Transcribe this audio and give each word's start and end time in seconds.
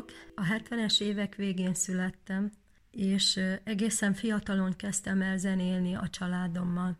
vagyok, 0.00 0.12
a 0.34 0.42
70-es 0.42 1.00
évek 1.00 1.34
végén 1.34 1.74
születtem, 1.74 2.50
és 2.90 3.40
egészen 3.64 4.14
fiatalon 4.14 4.76
kezdtem 4.76 5.22
el 5.22 5.38
zenélni 5.38 5.94
a 5.94 6.08
családommal. 6.08 6.98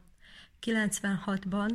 96-ban 0.66 1.70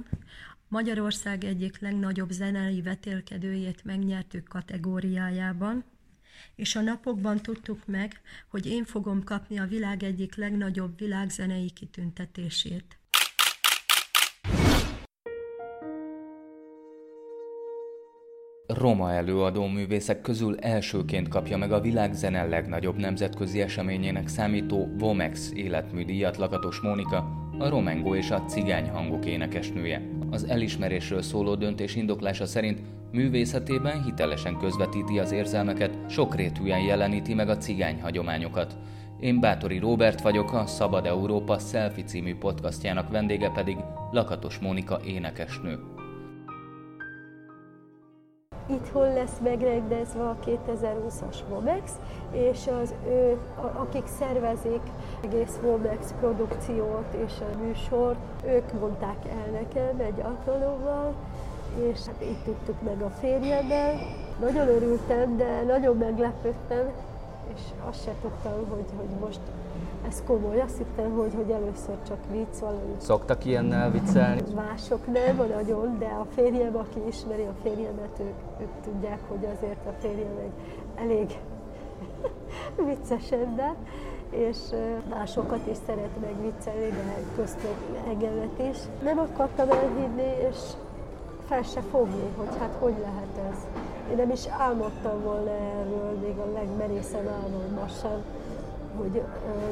Magyarország 0.67 1.43
egyik 1.43 1.79
legnagyobb 1.79 2.29
zenei 2.29 2.81
vetélkedőjét 2.81 3.83
megnyertük 3.83 4.47
kategóriájában, 4.47 5.83
és 6.55 6.75
a 6.75 6.81
napokban 6.81 7.41
tudtuk 7.41 7.85
meg, 7.85 8.21
hogy 8.47 8.65
én 8.65 8.83
fogom 8.83 9.23
kapni 9.23 9.59
a 9.59 9.67
világ 9.67 10.03
egyik 10.03 10.35
legnagyobb 10.35 10.97
világzenei 10.97 11.71
kitüntetését. 11.71 12.99
Roma 18.67 19.11
előadó 19.11 19.65
művészek 19.65 20.21
közül 20.21 20.59
elsőként 20.59 21.27
kapja 21.27 21.57
meg 21.57 21.71
a 21.71 21.81
világzene 21.81 22.45
legnagyobb 22.45 22.97
nemzetközi 22.97 23.61
eseményének 23.61 24.27
számító 24.27 24.89
Vomex 24.97 25.51
életműdíjat 25.55 26.37
Lakatos 26.37 26.79
Mónika, 26.79 27.17
a 27.59 27.69
Romengo 27.69 28.15
és 28.15 28.31
a 28.31 28.43
cigány 28.47 28.89
hangok 28.89 29.25
énekesnője. 29.25 30.01
Az 30.29 30.43
elismerésről 30.43 31.21
szóló 31.21 31.55
döntés 31.55 31.95
indoklása 31.95 32.45
szerint 32.45 32.81
művészetében 33.11 34.03
hitelesen 34.03 34.57
közvetíti 34.57 35.19
az 35.19 35.31
érzelmeket, 35.31 35.97
sokrétűen 36.09 36.79
jeleníti 36.79 37.33
meg 37.33 37.49
a 37.49 37.57
cigány 37.57 38.01
hagyományokat. 38.01 38.77
Én 39.19 39.39
Bátori 39.39 39.77
Róbert 39.77 40.21
vagyok, 40.21 40.53
a 40.53 40.65
Szabad 40.65 41.05
Európa 41.05 41.59
Selfie 41.59 42.03
című 42.03 42.35
podcastjának 42.35 43.11
vendége 43.11 43.49
pedig 43.49 43.77
Lakatos 44.11 44.59
Mónika 44.59 44.99
énekesnő. 45.05 45.94
Itthon 48.67 49.13
lesz 49.13 49.37
megrendezve 49.43 50.23
a 50.23 50.35
2020-as 50.45 51.37
Vomex, 51.49 51.91
és 52.31 52.67
az 52.81 52.93
ő, 53.07 53.37
akik 53.73 54.07
szervezik 54.19 54.81
egész 55.23 55.59
Vomex 55.61 56.13
produkciót 56.19 57.13
és 57.25 57.33
a 57.39 57.57
műsort, 57.57 58.17
ők 58.45 58.79
mondták 58.79 59.25
el 59.29 59.51
nekem 59.51 59.99
egy 59.99 60.19
alkalommal, 60.19 61.13
és 61.75 61.99
hát 62.05 62.23
így 62.23 62.43
tudtuk 62.43 62.81
meg 62.81 63.01
a 63.01 63.09
férjemmel. 63.09 63.93
Nagyon 64.39 64.67
örültem, 64.67 65.37
de 65.37 65.63
nagyon 65.63 65.97
meglepődtem, 65.97 66.91
és 67.53 67.61
azt 67.89 68.03
se 68.03 68.11
tudtam, 68.21 68.69
hogy, 68.69 68.85
hogy 68.97 69.19
most 69.19 69.39
ez 70.07 70.23
komoly. 70.25 70.61
Azt 70.61 70.77
hittem, 70.77 71.11
hogy, 71.11 71.33
hogy 71.35 71.49
először 71.49 71.95
csak 72.07 72.17
vicc 72.31 72.59
valami. 72.59 72.95
Szoktak 72.97 73.45
ilyennel 73.45 73.91
viccelni? 73.91 74.41
Mások 74.55 75.13
nem 75.13 75.35
nagyon, 75.35 75.97
de 75.99 76.05
a 76.05 76.25
férjem, 76.35 76.75
aki 76.75 76.99
ismeri 77.07 77.43
a 77.43 77.53
férjemet, 77.63 78.19
ők, 78.19 78.61
ők 78.61 78.83
tudják, 78.83 79.19
hogy 79.27 79.47
azért 79.55 79.85
a 79.87 79.93
férjem 79.99 80.37
egy 80.43 80.51
elég 80.95 81.39
vicces 82.89 83.31
ember, 83.31 83.75
és 84.29 84.57
másokat 85.09 85.67
is 85.69 85.77
szeret 85.85 86.19
meg 86.21 86.41
viccelni, 86.41 86.89
de 86.89 87.23
köztük 87.35 87.77
engemet 88.07 88.59
is. 88.71 88.77
Nem 89.03 89.19
akartam 89.19 89.69
elhinni, 89.69 90.31
és 90.49 90.57
fel 91.47 91.63
se 91.63 91.81
fogni, 91.91 92.29
hogy 92.37 92.57
hát 92.59 92.75
hogy 92.79 92.95
lehet 93.01 93.51
ez. 93.51 93.57
Én 94.09 94.15
nem 94.15 94.31
is 94.31 94.47
álmodtam 94.47 95.21
volna 95.23 95.51
erről, 95.51 96.17
még 96.21 96.37
a 96.37 96.51
legmerészebb 96.53 97.27
álmomban 97.27 97.87
sem, 98.01 98.23
hogy 98.97 99.21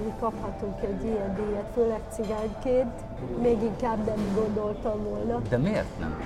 mi 0.06 0.14
kaphatunk 0.20 0.82
egy 0.82 1.04
ilyen 1.04 1.36
díjat, 1.36 1.68
főleg 1.74 2.02
cigányként. 2.10 2.94
Még 3.42 3.62
inkább 3.62 4.06
nem 4.06 4.34
gondoltam 4.36 5.04
volna. 5.04 5.42
De 5.50 5.58
miért 5.58 6.00
nem? 6.00 6.22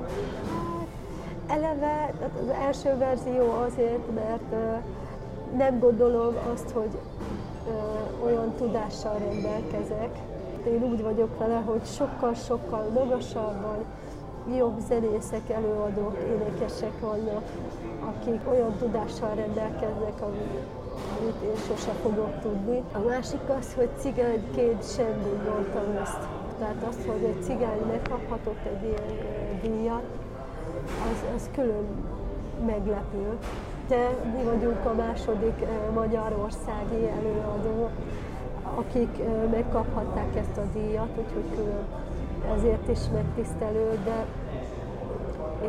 Hát, 0.00 0.86
eleve 1.58 2.12
az 2.20 2.48
első 2.48 2.96
verzió 2.98 3.50
azért, 3.66 4.14
mert 4.14 4.54
nem 5.56 5.78
gondolom 5.78 6.34
azt, 6.52 6.70
hogy 6.70 6.98
olyan 8.24 8.52
tudással 8.58 9.18
rendelkezek. 9.18 10.18
Én 10.66 10.82
úgy 10.82 11.02
vagyok 11.02 11.38
vele, 11.38 11.62
hogy 11.66 11.84
sokkal-sokkal 11.84 12.88
magasabban, 12.94 13.84
jobb 14.56 14.80
zenészek, 14.88 15.50
előadók, 15.50 16.16
énekesek 16.28 17.00
vannak, 17.00 17.42
akik 18.06 18.40
olyan 18.50 18.76
tudással 18.78 19.34
rendelkeznek, 19.34 20.20
amit 21.20 21.42
én 21.42 21.56
sose 21.68 21.92
fogok 22.02 22.40
tudni. 22.40 22.82
A 22.92 22.98
másik 22.98 23.40
az, 23.58 23.74
hogy 23.74 23.88
cigányként 23.98 24.92
sem 24.94 25.12
gondoltam 25.22 25.96
ezt. 26.02 26.22
Tehát 26.58 26.82
azt, 26.88 27.06
hogy 27.06 27.24
egy 27.24 27.42
cigány 27.42 27.82
megkaphatott 27.88 28.64
egy 28.64 28.82
ilyen 28.82 29.18
díjat, 29.62 30.06
az, 30.84 31.18
az 31.36 31.50
külön 31.54 31.86
meglepő. 32.66 33.38
De 33.88 34.08
mi 34.36 34.44
vagyunk 34.44 34.84
a 34.84 34.94
második 34.94 35.64
magyarországi 35.94 37.08
előadó, 37.18 37.90
akik 38.74 39.22
megkaphatták 39.50 40.36
ezt 40.36 40.56
a 40.56 40.78
díjat, 40.78 41.10
úgyhogy 41.18 41.54
külön 41.54 41.84
ezért 42.56 42.88
is 42.88 42.98
megtisztelő, 43.12 43.98
de 44.04 44.26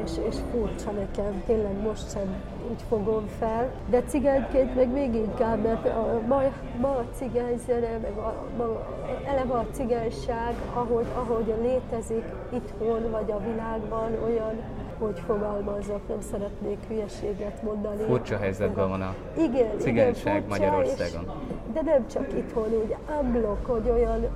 és, 0.04 0.12
és 0.30 0.36
furcsa 0.52 0.92
nekem, 0.92 1.44
tényleg 1.46 1.82
most 1.82 2.12
sem 2.12 2.36
úgy 2.70 2.82
fogom 2.90 3.28
fel. 3.40 3.72
De 3.90 4.02
cigányként 4.02 4.76
meg 4.76 4.92
még 4.92 5.14
inkább, 5.14 5.64
mert 5.64 5.86
a, 5.86 6.22
ma, 6.28 6.42
ma 6.82 6.90
a 6.90 7.06
cigányzene, 7.14 7.98
meg 8.02 8.18
a, 8.18 8.34
ma, 8.58 8.66
eleve 9.26 9.54
a 9.54 9.66
cigányság, 9.72 10.54
ahogy, 10.74 11.06
ahogy 11.16 11.54
létezik 11.62 12.24
itthon 12.54 13.12
vagy 13.12 13.32
a 13.32 13.40
világban, 13.40 14.12
olyan 14.26 14.64
hogy 15.00 15.20
fogalmazok, 15.26 16.08
nem 16.08 16.22
szeretnék 16.32 16.78
hülyeséget 16.88 17.62
mondani. 17.64 18.04
Furcsa 18.04 18.38
helyzetben 18.38 18.90
van 18.90 19.02
a 19.02 19.16
igen, 19.38 19.78
cigányság 19.78 20.36
igen, 20.36 20.50
Magyarországon. 20.50 21.24
És, 21.24 21.74
de 21.74 21.82
nem 21.84 22.08
csak 22.08 22.34
itthon, 22.34 22.74
úgy 22.74 22.96
unblock, 23.22 23.66
hogy 23.66 23.90
olyan 23.90 24.28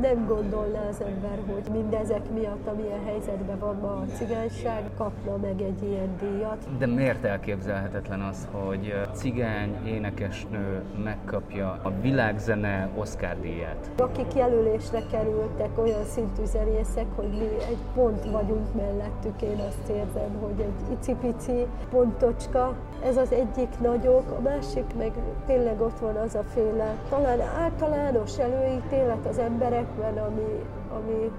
nem 0.00 0.26
gondolná 0.26 0.88
az 0.88 1.00
ember, 1.00 1.38
hogy 1.54 1.72
mindezek 1.72 2.30
miatt, 2.34 2.66
amilyen 2.66 3.04
helyzetben 3.04 3.58
van 3.58 3.76
ma 3.76 3.88
a 3.88 4.04
cigányság, 4.14 4.82
kapna 4.96 5.36
meg 5.36 5.60
egy 5.60 5.82
ilyen 5.82 6.16
díjat. 6.20 6.66
De 6.78 6.86
miért 6.86 7.24
elképzelhetetlen 7.24 8.20
az, 8.20 8.48
hogy 8.50 8.94
cigány 9.12 9.86
énekesnő 9.86 10.82
megkapja 11.04 11.80
a 11.82 11.92
világzene 12.00 12.88
Oscar 12.96 13.36
díját? 13.40 13.90
Akik 13.98 14.34
jelölésre 14.34 15.02
kerültek, 15.10 15.78
olyan 15.78 16.04
szintű 16.04 16.44
zenészek, 16.44 17.06
hogy 17.14 17.28
mi 17.28 17.48
egy 17.68 17.78
pont 17.94 18.24
vagyunk 18.24 18.74
mellettük, 18.74 19.42
én 19.42 19.58
azt 19.68 19.88
érzem, 19.88 20.36
hogy 20.40 20.60
egy 20.60 20.98
icipici 20.98 21.66
pontocska, 21.90 22.76
ez 23.04 23.16
az 23.16 23.32
egyik 23.32 23.68
nagyok, 23.80 24.30
a 24.38 24.40
másik 24.40 24.84
meg 24.98 25.12
tényleg 25.46 25.80
ott 25.80 25.98
van 25.98 26.16
az 26.16 26.34
a 26.34 26.42
féle, 26.54 26.94
talán 27.08 27.40
általános 27.40 28.38
előítélet 28.38 29.26
az 29.26 29.38
emberekben, 29.38 30.16
ami, 30.18 30.62
ami 30.96 31.30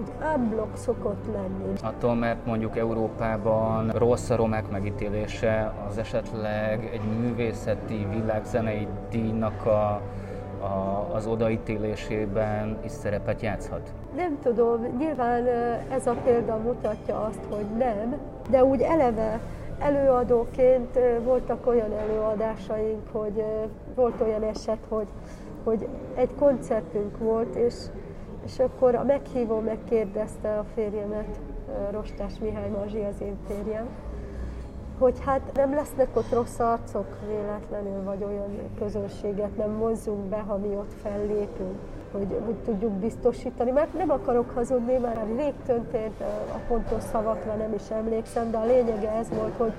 úgy 0.00 0.12
ámblok 0.20 0.76
szokott 0.76 1.24
lenni. 1.32 1.72
Attól, 1.82 2.14
mert 2.14 2.46
mondjuk 2.46 2.76
Európában 2.76 3.90
rossz 3.90 4.30
a 4.30 4.36
romák 4.36 4.70
megítélése, 4.70 5.72
az 5.88 5.98
esetleg 5.98 6.90
egy 6.92 7.18
művészeti, 7.20 8.06
világzenei 8.10 8.88
díjnak 9.10 9.66
a 9.66 10.00
a, 10.60 11.14
az 11.14 11.26
odaítélésében 11.26 12.78
is 12.84 12.90
szerepet 12.90 13.42
játszhat? 13.42 13.92
Nem 14.16 14.38
tudom, 14.42 14.96
nyilván 14.98 15.46
ez 15.90 16.06
a 16.06 16.14
példa 16.24 16.56
mutatja 16.56 17.24
azt, 17.24 17.40
hogy 17.50 17.66
nem, 17.78 18.16
de 18.50 18.64
úgy 18.64 18.80
eleve 18.80 19.40
előadóként 19.78 20.98
voltak 21.22 21.66
olyan 21.66 21.92
előadásaink, 21.92 23.08
hogy 23.12 23.44
volt 23.94 24.20
olyan 24.20 24.42
eset, 24.42 24.84
hogy, 24.88 25.06
hogy 25.64 25.88
egy 26.14 26.34
koncertünk 26.38 27.18
volt, 27.18 27.54
és, 27.54 27.74
és 28.44 28.58
akkor 28.58 28.94
a 28.94 29.04
meghívó 29.04 29.58
megkérdezte 29.60 30.58
a 30.58 30.64
férjemet, 30.74 31.40
Rostás 31.90 32.38
Mihály 32.38 32.68
Mazsi 32.68 33.02
az 33.02 33.20
én 33.20 33.36
férjem, 33.46 33.86
hogy 34.98 35.18
hát 35.24 35.40
nem 35.54 35.74
lesznek 35.74 36.08
ott 36.16 36.32
rossz 36.32 36.58
arcok 36.58 37.06
véletlenül, 37.28 38.02
vagy 38.04 38.24
olyan 38.24 38.58
közönséget 38.78 39.56
nem 39.56 39.70
mozzunk 39.70 40.24
be, 40.24 40.38
ha 40.46 40.56
mi 40.56 40.68
ott 40.76 40.92
fellépünk 41.02 41.78
hogy, 42.16 42.26
hogy 42.44 42.54
tudjuk 42.54 42.92
biztosítani. 42.92 43.70
Mert 43.70 43.92
nem 43.92 44.10
akarok 44.10 44.50
hazudni, 44.54 44.96
már 44.96 45.26
rég 45.36 45.52
történt, 45.66 46.20
a 46.54 46.58
pontos 46.68 47.02
szavakra 47.02 47.54
nem 47.54 47.74
is 47.74 47.90
emlékszem, 47.90 48.50
de 48.50 48.56
a 48.56 48.64
lényege 48.64 49.10
ez 49.10 49.28
volt, 49.28 49.54
hogy 49.56 49.72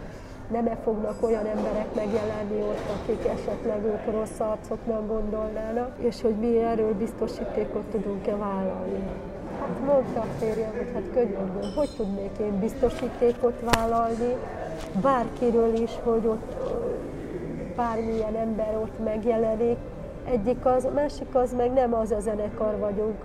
nem-e 0.51 0.75
fognak 0.83 1.23
olyan 1.23 1.45
emberek 1.45 1.95
megjelenni 1.95 2.61
ott, 2.61 2.85
akik 3.01 3.25
esetleg 3.25 3.83
ők 3.83 4.13
rossz 4.13 4.39
arcoknak 4.39 5.07
gondolnának, 5.07 5.91
és 5.97 6.21
hogy 6.21 6.35
mi 6.35 6.57
erről 6.57 6.93
biztosítékot 6.93 7.83
tudunk-e 7.91 8.35
vállalni. 8.35 9.03
Hát 9.59 9.85
mondta 9.85 10.19
a 10.19 10.25
férjem, 10.39 10.71
hogy 10.77 10.91
hát 10.93 11.11
könyörgöm, 11.13 11.73
hogy 11.75 11.89
tudnék 11.97 12.37
én 12.39 12.59
biztosítékot 12.59 13.63
vállalni, 13.71 14.35
bárkiről 15.01 15.73
is, 15.73 15.91
hogy 16.03 16.25
ott 16.25 16.53
bármilyen 17.75 18.35
ember 18.35 18.77
ott 18.81 19.03
megjelenik, 19.03 19.77
egyik 20.25 20.65
az, 20.65 20.87
másik 20.95 21.35
az 21.35 21.53
meg 21.53 21.73
nem 21.73 21.93
az 21.93 22.11
a 22.11 22.19
zenekar 22.19 22.77
vagyunk, 22.77 23.15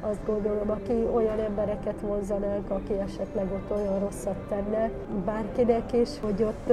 azt 0.00 0.26
gondolom, 0.26 0.70
aki 0.70 0.92
olyan 1.14 1.38
embereket 1.38 2.00
vonzanánk, 2.00 2.70
aki 2.70 2.92
esetleg 2.92 3.46
ott 3.52 3.76
olyan 3.76 3.98
rosszat 3.98 4.36
tenne 4.48 4.90
bárkinek 5.24 5.92
is, 5.92 6.08
hogy 6.20 6.42
ott 6.42 6.72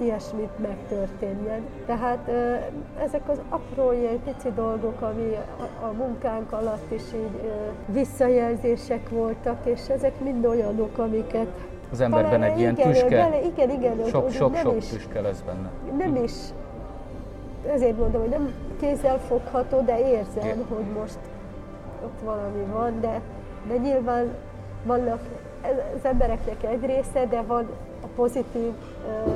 ilyesmit 0.00 0.58
megtörténjen. 0.58 1.60
Tehát 1.86 2.30
ezek 3.04 3.28
az 3.28 3.40
apró 3.48 3.92
ilyen 3.92 4.22
pici 4.24 4.52
dolgok, 4.54 5.00
ami 5.00 5.36
a, 5.58 5.84
a 5.84 5.92
munkánk 5.92 6.52
alatt 6.52 6.90
is 6.90 7.02
így 7.14 7.52
visszajelzések 7.86 9.08
voltak, 9.08 9.58
és 9.64 9.88
ezek 9.88 10.20
mind 10.20 10.46
olyanok, 10.46 10.98
amiket 10.98 11.48
az 11.92 12.00
emberben 12.00 12.30
Talán, 12.30 12.50
egy 12.50 12.58
ilyen 12.58 12.72
igen, 12.72 12.92
tüske, 12.92 13.08
bele, 13.08 13.42
igen, 13.44 13.70
igen, 13.70 14.04
sok, 14.08 14.30
sok, 14.30 14.56
sok 14.56 14.76
is, 14.76 14.86
tüske 14.88 15.20
lesz 15.20 15.40
benne. 15.40 15.70
Nem 15.98 16.16
hm. 16.16 16.22
is, 16.22 16.32
ezért 17.72 17.98
mondom, 17.98 18.20
hogy 18.20 18.30
nem 18.30 18.54
kézzel 18.80 19.18
fogható, 19.18 19.80
de 19.80 19.98
érzem, 19.98 20.44
Igen. 20.44 20.64
hogy 20.68 20.84
most 21.00 21.18
ott 22.04 22.20
valami 22.24 22.64
van, 22.72 23.00
de, 23.00 23.20
de 23.68 23.76
nyilván 23.76 24.34
vannak 24.84 25.20
az 25.96 26.04
embereknek 26.04 26.64
egy 26.64 26.84
része, 26.84 27.26
de 27.26 27.42
van 27.42 27.66
a 28.02 28.06
pozitív 28.16 28.72
ö, 29.08 29.30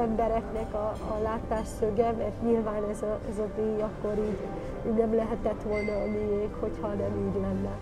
embereknek 0.00 0.74
a, 0.74 0.92
a 1.14 1.22
látásszöge, 1.22 2.12
mert 2.18 2.42
nyilván 2.42 2.82
ez 2.90 3.02
a, 3.02 3.18
ez 3.30 3.38
a 3.38 3.46
díj 3.56 3.80
akkor 3.80 4.24
így, 4.24 4.38
így 4.86 4.98
nem 4.98 5.14
lehetett 5.14 5.62
volna 5.62 5.92
a 5.92 6.06
miénk, 6.06 6.54
hogyha 6.60 6.86
nem 6.88 7.26
így 7.26 7.40
lenne. 7.40 7.76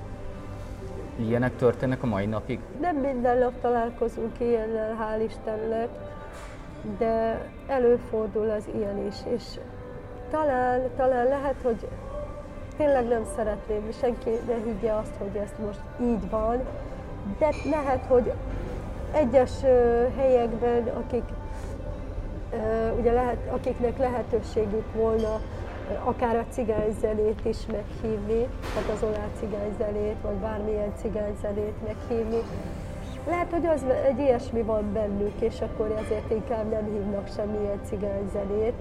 Ilyenek 1.17 1.57
történnek 1.57 2.03
a 2.03 2.07
mai 2.07 2.27
napig? 2.27 2.61
Nem 2.81 2.97
minden 2.97 3.39
nap 3.39 3.53
találkozunk 3.61 4.41
ilyennel, 4.41 4.97
hál' 5.01 5.23
Istennek, 5.25 5.89
de 6.99 7.47
előfordul 7.67 8.51
az 8.51 8.65
ilyen 8.75 9.07
is, 9.07 9.17
és 9.35 9.43
talán, 10.31 10.81
talán 10.97 11.27
lehet, 11.27 11.57
hogy 11.63 11.89
tényleg 12.77 13.09
nem 13.09 13.25
szeretném, 13.37 13.91
senki 14.01 14.31
ne 14.47 14.55
higgye 14.65 14.93
azt, 14.93 15.15
hogy 15.19 15.37
ez 15.43 15.51
most 15.67 15.81
így 16.01 16.31
van, 16.31 16.61
de 17.39 17.49
lehet, 17.71 18.05
hogy 18.07 18.33
egyes 19.13 19.61
helyekben, 20.17 20.89
akik 20.89 21.25
ugye 22.99 23.13
lehet, 23.13 23.39
akiknek 23.51 23.99
lehetőségük 23.99 24.95
volna 24.95 25.41
akár 26.05 26.37
a 26.37 26.45
cigányzenét 26.51 27.41
is 27.45 27.67
meghívni, 27.67 28.47
tehát 28.75 28.91
az 28.95 29.03
olá 29.03 29.27
cigányzenét, 29.39 30.17
vagy 30.23 30.35
bármilyen 30.35 30.93
cigányzenét 30.97 31.75
meghívni. 31.87 32.41
Lehet, 33.29 33.51
hogy 33.51 33.67
az 33.67 33.85
egy 34.07 34.19
ilyesmi 34.19 34.63
van 34.63 34.93
bennük, 34.93 35.41
és 35.41 35.61
akkor 35.61 35.97
ezért 36.05 36.31
inkább 36.31 36.71
nem 36.71 36.85
hívnak 36.93 37.29
semmilyen 37.37 37.81
cigányzenét, 37.85 38.75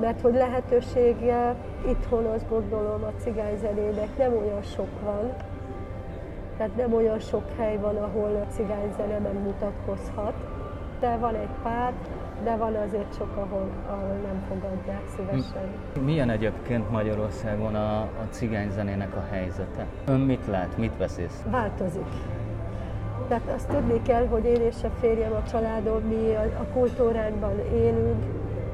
mert 0.00 0.20
hogy 0.20 0.34
lehetősége 0.34 1.54
itthon 1.88 2.24
azt 2.24 2.48
gondolom 2.48 3.02
a 3.02 3.20
cigányzenének 3.22 4.16
nem 4.18 4.36
olyan 4.36 4.62
sok 4.62 5.00
van, 5.04 5.32
tehát 6.56 6.76
nem 6.76 6.94
olyan 6.94 7.18
sok 7.18 7.44
hely 7.56 7.76
van, 7.76 7.96
ahol 7.96 8.46
a 8.48 8.52
cigányzene 8.52 9.18
megmutatkozhat, 9.18 10.34
de 11.00 11.16
van 11.16 11.34
egy 11.34 11.54
pár, 11.62 11.92
de 12.42 12.56
van 12.56 12.74
azért 12.74 13.14
sok, 13.16 13.36
ahol, 13.36 13.70
ahol 13.86 14.16
nem 14.26 14.42
fogadják 14.48 15.02
szívesen. 15.16 15.68
Milyen 16.04 16.30
egyébként 16.30 16.90
Magyarországon 16.90 17.74
a, 17.74 18.00
a 18.00 18.26
cigányzenének 18.30 19.16
a 19.16 19.24
helyzete? 19.30 19.86
Ön 20.06 20.20
mit 20.20 20.46
lát, 20.46 20.76
mit 20.76 20.96
vesz 20.98 21.18
észre? 21.18 21.50
Változik. 21.50 22.06
Tehát 23.28 23.48
azt 23.54 23.68
tudni 23.68 24.02
kell, 24.02 24.26
hogy 24.26 24.44
én 24.44 24.60
és 24.60 24.82
a 24.82 24.90
férjem, 25.00 25.32
a 25.32 25.42
családom, 25.50 26.02
mi 26.02 26.34
a, 26.34 26.42
a 26.42 26.64
kultúránkban 26.72 27.58
élünk, 27.74 28.24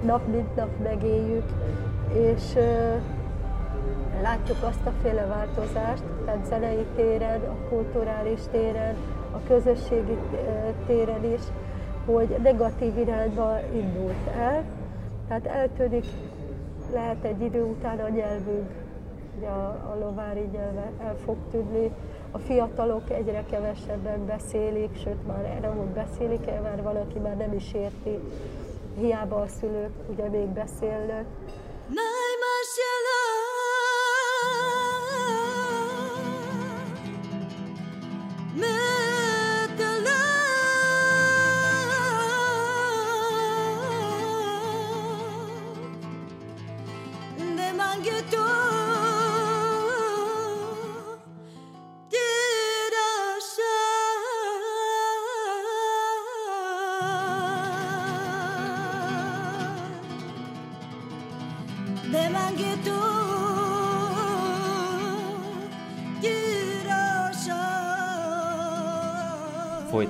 nap 0.04 0.26
mint 0.26 0.56
nap 0.56 0.68
megéljük, 0.82 1.44
és 2.12 2.54
uh, 2.54 3.00
látjuk 4.22 4.62
azt 4.62 4.86
a 4.86 4.92
féle 5.02 5.26
változást, 5.26 6.02
tehát 6.24 6.46
zenei 6.46 6.86
téren, 6.96 7.40
a 7.40 7.68
kulturális 7.68 8.40
téren, 8.50 8.94
a 9.30 9.38
közösségi 9.46 10.18
téren 10.86 11.24
is, 11.24 11.40
hogy 12.04 12.36
negatív 12.42 12.98
irányba 12.98 13.58
indult 13.72 14.26
el, 14.36 14.64
tehát 15.28 15.46
eltűnik, 15.46 16.04
lehet 16.92 17.24
egy 17.24 17.40
idő 17.40 17.62
után 17.62 17.98
a 17.98 18.08
nyelvünk, 18.08 18.70
ugye 19.36 19.48
a, 19.48 19.68
a 19.68 19.96
lovári 20.00 20.48
nyelve 20.52 20.90
el 20.98 21.16
fog 21.24 21.36
tűnni, 21.50 21.90
a 22.30 22.38
fiatalok 22.38 23.10
egyre 23.10 23.44
kevesebben 23.50 24.26
beszélik, 24.26 24.96
sőt 24.96 25.26
már 25.26 25.58
nem 25.60 25.78
úgy 25.78 25.92
beszélik 25.94 26.46
el, 26.46 26.60
már 26.60 26.82
van, 26.82 26.96
aki 26.96 27.18
már 27.18 27.36
nem 27.36 27.52
is 27.52 27.72
érti, 27.72 28.18
hiába 28.98 29.36
a 29.36 29.46
szülők 29.46 29.92
ugye 30.12 30.28
még 30.28 30.46
beszélnek. 30.46 31.24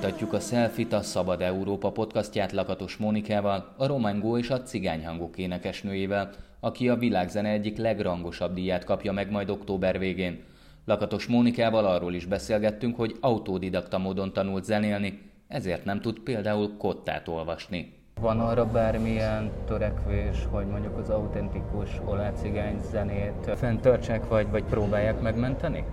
Folytatjuk 0.01 0.33
a 0.33 0.39
Selfit, 0.39 0.93
a 0.93 1.01
Szabad 1.01 1.41
Európa 1.41 1.91
podcastját 1.91 2.51
Lakatos 2.51 2.97
Mónikával, 2.97 3.73
a 3.77 3.87
Romangó 3.87 4.37
és 4.37 4.49
a 4.49 4.61
Cigányhangok 4.61 5.37
énekesnőjével, 5.37 6.29
aki 6.59 6.89
a 6.89 6.95
világzene 6.95 7.49
egyik 7.49 7.77
legrangosabb 7.77 8.53
díját 8.53 8.83
kapja 8.83 9.11
meg 9.11 9.31
majd 9.31 9.49
október 9.49 9.99
végén. 9.99 10.43
Lakatos 10.85 11.27
Mónikával 11.27 11.85
arról 11.85 12.13
is 12.13 12.25
beszélgettünk, 12.25 12.95
hogy 12.95 13.15
autodidakta 13.19 13.97
módon 13.97 14.33
tanult 14.33 14.63
zenélni, 14.63 15.21
ezért 15.47 15.85
nem 15.85 16.01
tud 16.01 16.19
például 16.19 16.77
kottát 16.77 17.27
olvasni. 17.27 17.93
Van 18.21 18.39
arra 18.39 18.65
bármilyen 18.65 19.51
törekvés, 19.67 20.37
hogy 20.49 20.65
mondjuk 20.65 20.97
az 20.97 21.09
autentikus 21.09 21.89
olácigány 22.05 22.79
zenét 22.91 23.51
fenntartsák, 23.55 24.27
vagy, 24.27 24.49
vagy 24.49 24.63
próbálják 24.63 25.21
megmenteni? 25.21 25.85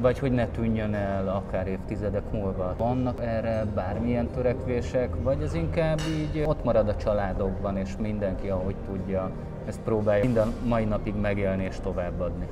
Vagy 0.00 0.18
hogy 0.18 0.32
ne 0.32 0.46
tűnjön 0.46 0.94
el 0.94 1.28
akár 1.28 1.66
évtizedek 1.66 2.32
múlva. 2.32 2.74
Vannak 2.76 3.20
erre 3.20 3.64
bármilyen 3.74 4.28
törekvések, 4.30 5.08
vagy 5.22 5.42
az 5.42 5.54
inkább 5.54 5.98
így 6.08 6.44
ott 6.46 6.64
marad 6.64 6.88
a 6.88 6.96
családokban, 6.96 7.76
és 7.76 7.96
mindenki, 8.00 8.48
ahogy 8.48 8.76
tudja, 8.86 9.30
ezt 9.66 9.80
próbálja 9.80 10.24
minden 10.24 10.52
mai 10.66 10.84
napig 10.84 11.14
megélni 11.14 11.64
és 11.64 11.76
továbbadni? 11.82 12.48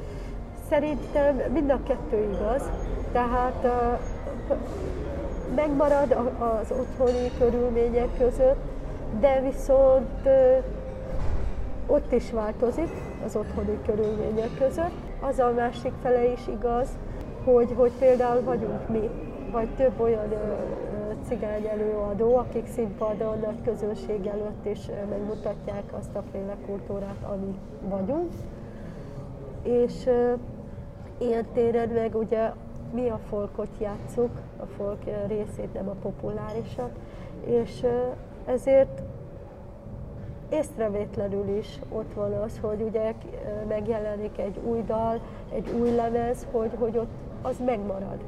Szerintem 0.68 1.36
mind 1.52 1.70
a 1.70 1.78
kettő 1.82 2.28
igaz. 2.32 2.70
Tehát 3.12 3.66
megmarad 5.54 6.16
az 6.38 6.70
otthoni 6.70 7.30
körülmények 7.38 8.08
között, 8.18 8.60
de 9.20 9.40
viszont 9.40 10.28
ott 11.86 12.12
is 12.12 12.30
változik 12.30 12.90
az 13.24 13.36
otthoni 13.36 13.78
körülmények 13.86 14.50
között. 14.58 14.94
Az 15.20 15.38
a 15.38 15.52
másik 15.56 15.92
fele 16.02 16.32
is 16.32 16.40
igaz, 16.48 16.88
hogy, 17.52 17.72
hogy 17.76 17.92
például 17.98 18.42
vagyunk 18.42 18.88
mi, 18.88 19.10
vagy 19.50 19.68
több 19.76 20.00
olyan 20.00 20.32
ö, 20.32 20.36
cigány 21.28 21.66
előadó, 21.66 22.36
akik 22.36 22.66
színpadon 22.66 23.38
nagy 23.38 23.62
közönség 23.64 24.26
előtt 24.26 24.66
is 24.66 24.86
megmutatják 25.10 25.82
azt 25.98 26.14
a 26.14 26.22
féle 26.32 26.56
kultúrát, 26.66 27.22
ami 27.32 27.58
vagyunk. 27.88 28.32
És 29.62 30.06
ö, 30.06 30.32
ilyen 31.18 31.46
téren 31.52 31.88
meg 31.88 32.14
ugye 32.14 32.50
mi 32.92 33.08
a 33.08 33.20
folkot 33.28 33.70
játszuk, 33.80 34.30
a 34.56 34.66
folk 34.76 35.04
részét, 35.26 35.72
nem 35.72 35.88
a 35.88 35.94
populárisat, 36.02 36.90
és 37.44 37.82
ö, 37.82 38.00
ezért 38.44 39.02
észrevétlenül 40.48 41.56
is 41.56 41.80
ott 41.88 42.12
van 42.14 42.32
az, 42.32 42.58
hogy 42.60 42.80
ugye 42.80 43.12
megjelenik 43.68 44.38
egy 44.38 44.58
új 44.64 44.82
dal, 44.86 45.20
egy 45.52 45.68
új 45.80 45.90
lemez, 45.90 46.46
hogy, 46.52 46.70
hogy 46.78 46.98
ott 46.98 47.25
az 47.46 47.56
megmarad. 47.64 48.18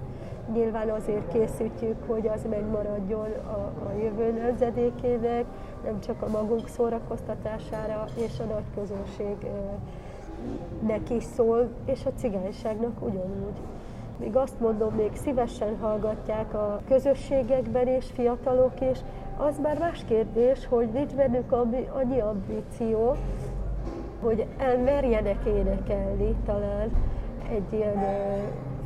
Nyilván 0.52 0.90
azért 0.90 1.32
készítjük, 1.32 1.96
hogy 2.06 2.26
az 2.26 2.40
megmaradjon 2.50 3.30
a, 3.46 3.72
a 3.87 3.92
jövő 4.02 4.32
nemzedékének, 4.32 5.44
nem 5.84 6.00
csak 6.00 6.22
a 6.22 6.28
magunk 6.28 6.68
szórakoztatására 6.68 8.04
és 8.14 8.38
a 8.40 8.44
nagy 8.44 8.64
közönségnek 8.75 9.50
is 11.10 11.22
szól, 11.22 11.68
és 11.84 12.04
a 12.04 12.12
cigányságnak 12.16 13.02
ugyanúgy. 13.02 13.60
Még 14.18 14.37
azt 14.37 14.60
mondom, 14.60 14.94
még 14.94 15.10
szívesen 15.14 15.76
hallgatják 15.80 16.54
a 16.54 16.80
közösségekben 16.88 17.87
és 17.87 18.06
fiatalok 18.14 18.80
is, 18.80 18.98
az 19.37 19.58
már 19.62 19.78
más 19.78 20.04
kérdés, 20.08 20.66
hogy 20.66 20.88
nincs 20.88 21.14
bennük 21.14 21.52
annyi 21.92 22.20
ambíció, 22.20 23.16
hogy 24.20 24.46
elmerjenek 24.58 25.44
énekelni 25.44 26.34
talán 26.44 26.90
egy 27.50 27.72
ilyen 27.72 27.98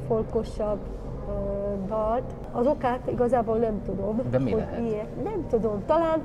folkosabb 0.06 0.78
dalt. 1.86 2.34
Az 2.52 2.66
okát 2.66 3.10
igazából 3.10 3.56
nem 3.56 3.82
tudom. 3.84 4.20
De 4.30 4.38
mi 4.38 4.50
hogy 4.50 4.60
lehet? 4.60 4.80
Ilyet. 4.80 5.22
Nem 5.24 5.46
tudom. 5.48 5.82
Talán 5.86 6.22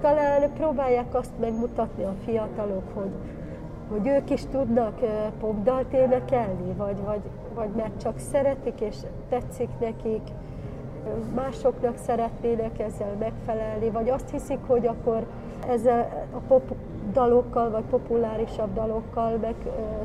talán 0.00 0.52
próbálják 0.52 1.14
azt 1.14 1.32
megmutatni 1.40 2.04
a 2.04 2.14
fiatalok, 2.24 2.82
hogy, 2.94 3.10
hogy 3.90 4.06
ők 4.06 4.30
is 4.30 4.46
tudnak 4.46 4.98
popdalt 5.40 5.92
énekelni, 5.92 6.72
vagy, 6.76 6.96
vagy, 7.04 7.20
vagy 7.54 7.68
mert 7.76 8.00
csak 8.00 8.18
szeretik 8.18 8.80
és 8.80 8.96
tetszik 9.28 9.68
nekik, 9.80 10.22
másoknak 11.34 11.96
szeretnének 11.96 12.78
ezzel 12.78 13.14
megfelelni, 13.18 13.90
vagy 13.90 14.08
azt 14.08 14.30
hiszik, 14.30 14.58
hogy 14.66 14.86
akkor 14.86 15.26
ezzel 15.68 16.26
a 16.34 16.38
pop 16.48 16.74
dalokkal, 17.12 17.70
vagy 17.70 17.84
populárisabb 17.90 18.74
dalokkal 18.74 19.36
meg 19.40 19.54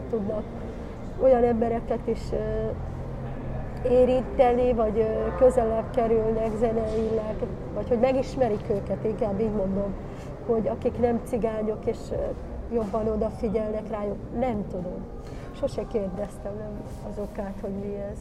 tudnak 0.10 0.44
olyan 1.22 1.44
embereket 1.44 2.08
is 2.08 2.22
érinteni, 3.90 4.74
vagy 4.74 5.06
közelebb 5.38 5.90
kerülnek 5.96 6.50
zeneileg, 6.60 7.36
vagy 7.74 7.88
hogy 7.88 8.00
megismerik 8.00 8.70
őket, 8.70 9.06
inkább 9.06 9.40
így 9.40 9.52
mondom, 9.52 9.94
hogy 10.46 10.68
akik 10.68 11.00
nem 11.00 11.22
cigányok, 11.24 11.86
és 11.86 11.98
jobban 12.74 13.08
odafigyelnek 13.08 13.90
rájuk, 13.90 14.18
nem 14.40 14.66
tudom. 14.68 15.06
Sose 15.52 15.82
kérdeztem 15.88 16.52
nem 16.58 16.82
az 17.10 17.20
okát, 17.20 17.54
hogy 17.62 17.72
mi 17.72 17.96
ez. 18.12 18.18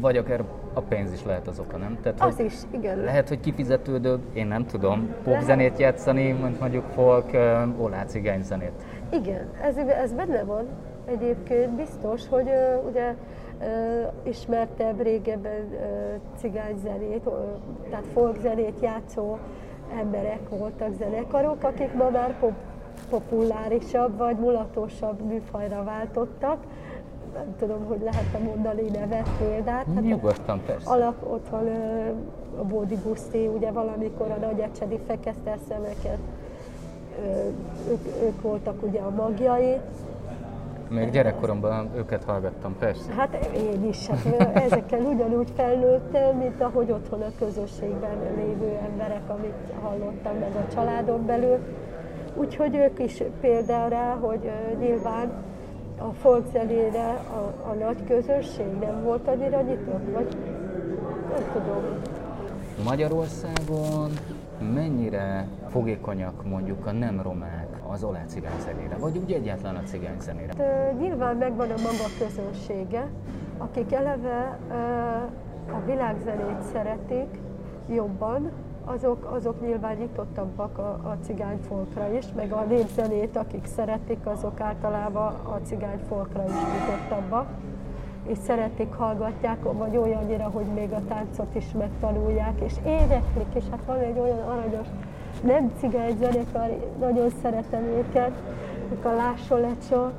Vagy 0.00 0.16
akár 0.16 0.44
a 0.72 0.80
pénz 0.80 1.12
is 1.12 1.24
lehet 1.24 1.46
az 1.48 1.58
oka, 1.58 1.76
nem? 1.76 1.98
Tehát, 2.02 2.20
az 2.20 2.38
is, 2.40 2.54
igen. 2.70 2.98
Lehet, 2.98 3.28
hogy 3.28 3.40
kifizetődőbb, 3.40 4.20
én 4.32 4.46
nem 4.46 4.66
tudom, 4.66 5.14
popzenét 5.24 5.78
játszani, 5.78 6.32
mint 6.32 6.60
mondjuk 6.60 6.84
folk, 6.84 7.30
olá 7.78 8.04
cigány 8.04 8.42
zenét. 8.42 8.72
Igen, 9.10 9.48
ez, 9.62 9.76
ez 9.76 10.12
benne 10.12 10.44
van 10.44 10.66
egyébként, 11.04 11.70
biztos, 11.70 12.28
hogy 12.28 12.50
ugye 12.88 13.14
ismertebb 14.22 15.02
régebben 15.02 15.68
cigányzenét, 16.36 17.28
tehát 17.90 18.06
folkzenét 18.12 18.80
játszó 18.80 19.36
emberek 19.98 20.48
voltak 20.48 20.94
zenekarok, 20.98 21.62
akik 21.62 21.94
ma 21.94 22.10
már 22.10 22.38
pop, 22.38 22.52
populárisabb 23.10 24.16
vagy 24.16 24.36
mulatósabb 24.36 25.20
műfajra 25.20 25.84
váltottak. 25.84 26.62
Nem 27.34 27.54
tudom, 27.58 27.84
hogy 27.84 28.00
lehet-e 28.02 28.38
mondani 28.38 28.82
nevet, 28.82 29.28
példát. 29.38 29.86
Hát 29.94 30.02
Nyugodtan, 30.02 30.62
persze. 30.66 30.90
Alap, 30.90 31.30
ott 31.30 31.48
van 31.48 31.68
a 32.58 32.62
Bódi 32.64 32.98
Guszti, 33.04 33.46
ugye 33.46 33.70
valamikor 33.70 34.30
a 34.30 34.36
nagy 34.46 34.60
ecsedi 34.60 34.98
fekete 35.06 35.56
szemeket, 35.68 36.18
ők, 37.88 38.22
ők 38.22 38.42
voltak 38.42 38.82
ugye 38.82 39.00
a 39.00 39.10
magjai, 39.10 39.76
még 40.88 41.10
gyerekkoromban 41.10 41.90
őket 41.96 42.24
hallgattam, 42.24 42.76
persze. 42.78 43.12
Hát 43.12 43.48
én 43.54 43.88
is, 43.88 44.06
hát 44.06 44.54
ezekkel 44.54 45.00
ugyanúgy 45.00 45.52
felnőttem, 45.56 46.36
mint 46.36 46.60
ahogy 46.60 46.90
otthon 46.90 47.22
a 47.22 47.30
közösségben 47.38 48.16
lévő 48.36 48.78
emberek, 48.90 49.22
amit 49.28 49.72
hallottam 49.82 50.36
meg 50.38 50.56
a 50.56 50.74
családon 50.74 51.26
belül. 51.26 51.58
Úgyhogy 52.34 52.76
ők 52.76 52.98
is 52.98 53.22
például 53.40 53.88
rá, 53.88 54.14
hogy 54.14 54.50
nyilván 54.78 55.32
a 55.98 56.12
folkzenére 56.12 57.08
a, 57.08 57.68
a 57.70 57.72
nagy 57.72 58.04
közösség 58.06 58.66
nem 58.80 59.02
volt 59.02 59.28
annyira 59.28 59.60
nyitott, 59.60 60.12
vagy 60.12 60.36
nem 61.34 61.42
tudom. 61.52 61.82
Magyarországon 62.84 64.10
mennyire 64.74 65.48
fogékonyak 65.68 66.44
mondjuk 66.44 66.86
a 66.86 66.92
nem 66.92 67.22
romák 67.22 67.57
az 67.88 68.02
olá 68.02 68.24
cigány 68.26 68.60
zenére, 68.60 68.96
vagy 68.96 69.18
úgy 69.18 69.32
egyáltalán 69.32 69.76
a 69.76 69.82
cigány 69.82 70.20
zenére? 70.20 70.52
Hát, 70.58 70.98
nyilván 70.98 71.36
megvan 71.36 71.70
a 71.70 71.80
maga 71.82 72.08
közönsége, 72.18 73.08
akik 73.58 73.92
eleve 73.92 74.58
a 75.72 75.84
világzenét 75.86 76.62
szeretik 76.72 77.38
jobban, 77.88 78.50
azok, 78.84 79.24
azok 79.24 79.60
nyilván 79.60 79.96
nyitottabbak 79.96 80.78
a, 80.78 80.88
a 80.90 81.16
cigányfolkra 81.22 82.12
is, 82.12 82.24
meg 82.36 82.52
a 82.52 82.64
népzenét, 82.64 83.36
akik 83.36 83.66
szeretik, 83.66 84.26
azok 84.26 84.60
általában 84.60 85.34
a 85.34 85.60
cigányfolkra 85.62 86.44
is 86.44 86.52
nyitottabbak 86.52 87.48
és 88.26 88.38
szeretik, 88.38 88.92
hallgatják, 88.92 89.62
vagy 89.62 89.96
olyannyira, 89.96 90.44
hogy 90.44 90.66
még 90.66 90.92
a 90.92 91.00
táncot 91.08 91.54
is 91.54 91.72
megtanulják, 91.78 92.60
és 92.60 92.72
éneklik, 92.86 93.54
és 93.54 93.64
hát 93.70 93.84
van 93.86 93.98
egy 93.98 94.18
olyan 94.18 94.38
aranyos 94.38 94.86
nem 95.42 95.72
cigány 95.78 96.16
zenekar, 96.20 96.78
nagyon 97.00 97.30
szeretem 97.42 97.82
őket, 97.82 98.32
a 99.02 99.08
Lássó 99.08 99.56
Lecsó, 99.56 100.10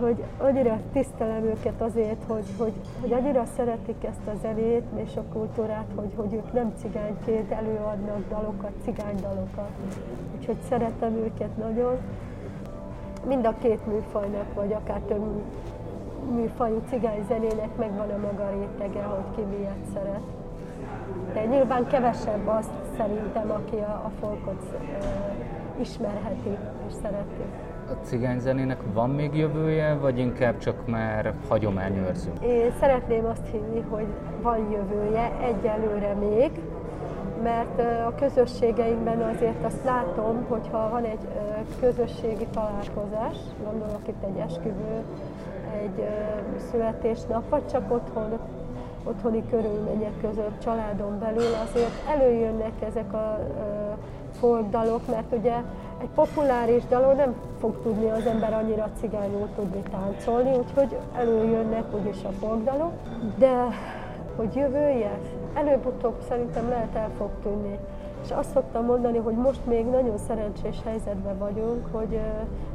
hogy 0.00 0.24
annyira 0.38 0.80
tisztelem 0.92 1.44
őket 1.44 1.80
azért, 1.80 2.22
hogy, 2.26 2.44
hogy, 2.58 2.72
hogy 3.00 3.12
annyira 3.12 3.44
szeretik 3.56 4.04
ezt 4.04 4.26
a 4.26 4.32
zenét 4.42 4.84
és 4.94 5.16
a 5.16 5.22
kultúrát, 5.32 5.86
hogy, 5.94 6.12
hogy 6.16 6.32
ők 6.32 6.52
nem 6.52 6.72
cigányként 6.76 7.52
előadnak 7.52 8.28
dalokat, 8.28 8.72
cigánydalokat. 8.84 9.70
Úgyhogy 10.38 10.56
szeretem 10.68 11.14
őket 11.14 11.56
nagyon. 11.56 11.96
Mind 13.26 13.46
a 13.46 13.54
két 13.62 13.86
műfajnak, 13.86 14.54
vagy 14.54 14.72
akár 14.72 15.00
több 15.00 15.42
műfajú 16.34 16.82
cigány 16.88 17.24
zenének 17.28 17.76
megvan 17.76 18.10
a 18.10 18.16
maga 18.16 18.50
rétege, 18.50 19.02
hogy 19.02 19.34
ki 19.36 19.42
miért 19.56 19.84
szeret. 19.94 20.37
De 21.32 21.44
nyilván 21.44 21.86
kevesebb 21.86 22.46
azt 22.46 22.70
szerintem, 22.96 23.50
aki 23.50 23.76
a, 23.76 24.02
a 24.04 24.10
folkot 24.20 24.62
uh, 24.72 25.80
ismerheti 25.80 26.56
és 26.88 26.92
szereti. 27.02 27.42
A 27.90 28.04
cigányzenének 28.04 28.80
van 28.92 29.10
még 29.10 29.34
jövője, 29.34 29.94
vagy 29.94 30.18
inkább 30.18 30.58
csak 30.58 30.86
már 30.86 31.34
hagyományőrző? 31.48 32.32
Én 32.42 32.72
szeretném 32.80 33.24
azt 33.24 33.46
hinni, 33.50 33.80
hogy 33.88 34.06
van 34.42 34.70
jövője 34.70 35.32
egyelőre 35.42 36.14
még, 36.14 36.50
mert 37.42 37.78
a 38.06 38.14
közösségeinkben 38.14 39.20
azért 39.20 39.64
azt 39.64 39.84
látom, 39.84 40.44
hogyha 40.48 40.88
van 40.90 41.04
egy 41.04 41.28
közösségi 41.80 42.46
találkozás, 42.52 43.36
gondolok 43.64 44.08
itt 44.08 44.22
egy 44.22 44.38
esküvő, 44.38 45.02
egy 45.82 46.08
születésnap, 46.70 47.48
vagy 47.48 47.66
csak 47.66 47.92
otthon, 47.92 48.38
otthoni 49.04 49.44
körülmények 49.50 50.20
között, 50.20 50.60
családon 50.62 51.18
belül, 51.18 51.54
azért 51.68 52.08
előjönnek 52.08 52.72
ezek 52.88 53.12
a 53.12 53.38
folk 54.32 54.70
mert 55.06 55.32
ugye 55.32 55.54
egy 56.00 56.08
populáris 56.14 56.82
dalon 56.88 57.16
nem 57.16 57.34
fog 57.60 57.82
tudni 57.82 58.10
az 58.10 58.26
ember 58.26 58.52
annyira 58.52 58.88
cigányul 59.00 59.48
tudni 59.54 59.82
táncolni, 59.90 60.56
úgyhogy 60.56 60.96
előjönnek 61.16 61.84
úgyis 61.94 62.24
a 62.24 62.30
folk 62.30 62.64
dalok, 62.64 62.92
de 63.38 63.66
hogy 64.36 64.54
jövője, 64.54 65.18
előbb-utóbb 65.54 66.14
szerintem 66.28 66.68
lehet 66.68 66.94
el 66.94 67.10
fog 67.16 67.30
tűnni. 67.42 67.78
És 68.24 68.30
azt 68.30 68.50
szoktam 68.50 68.84
mondani, 68.84 69.18
hogy 69.18 69.34
most 69.34 69.66
még 69.66 69.86
nagyon 69.86 70.18
szerencsés 70.18 70.76
helyzetben 70.84 71.38
vagyunk, 71.38 71.86
hogy 71.92 72.20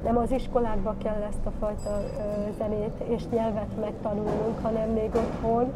nem 0.03 0.17
az 0.17 0.31
iskolákba 0.31 0.95
kell 1.03 1.21
ezt 1.29 1.45
a 1.45 1.51
fajta 1.59 2.01
zenét 2.57 2.93
és 3.07 3.23
nyelvet 3.29 3.79
megtanulnunk, 3.79 4.57
hanem 4.61 4.89
még 4.89 5.09
otthon, 5.15 5.73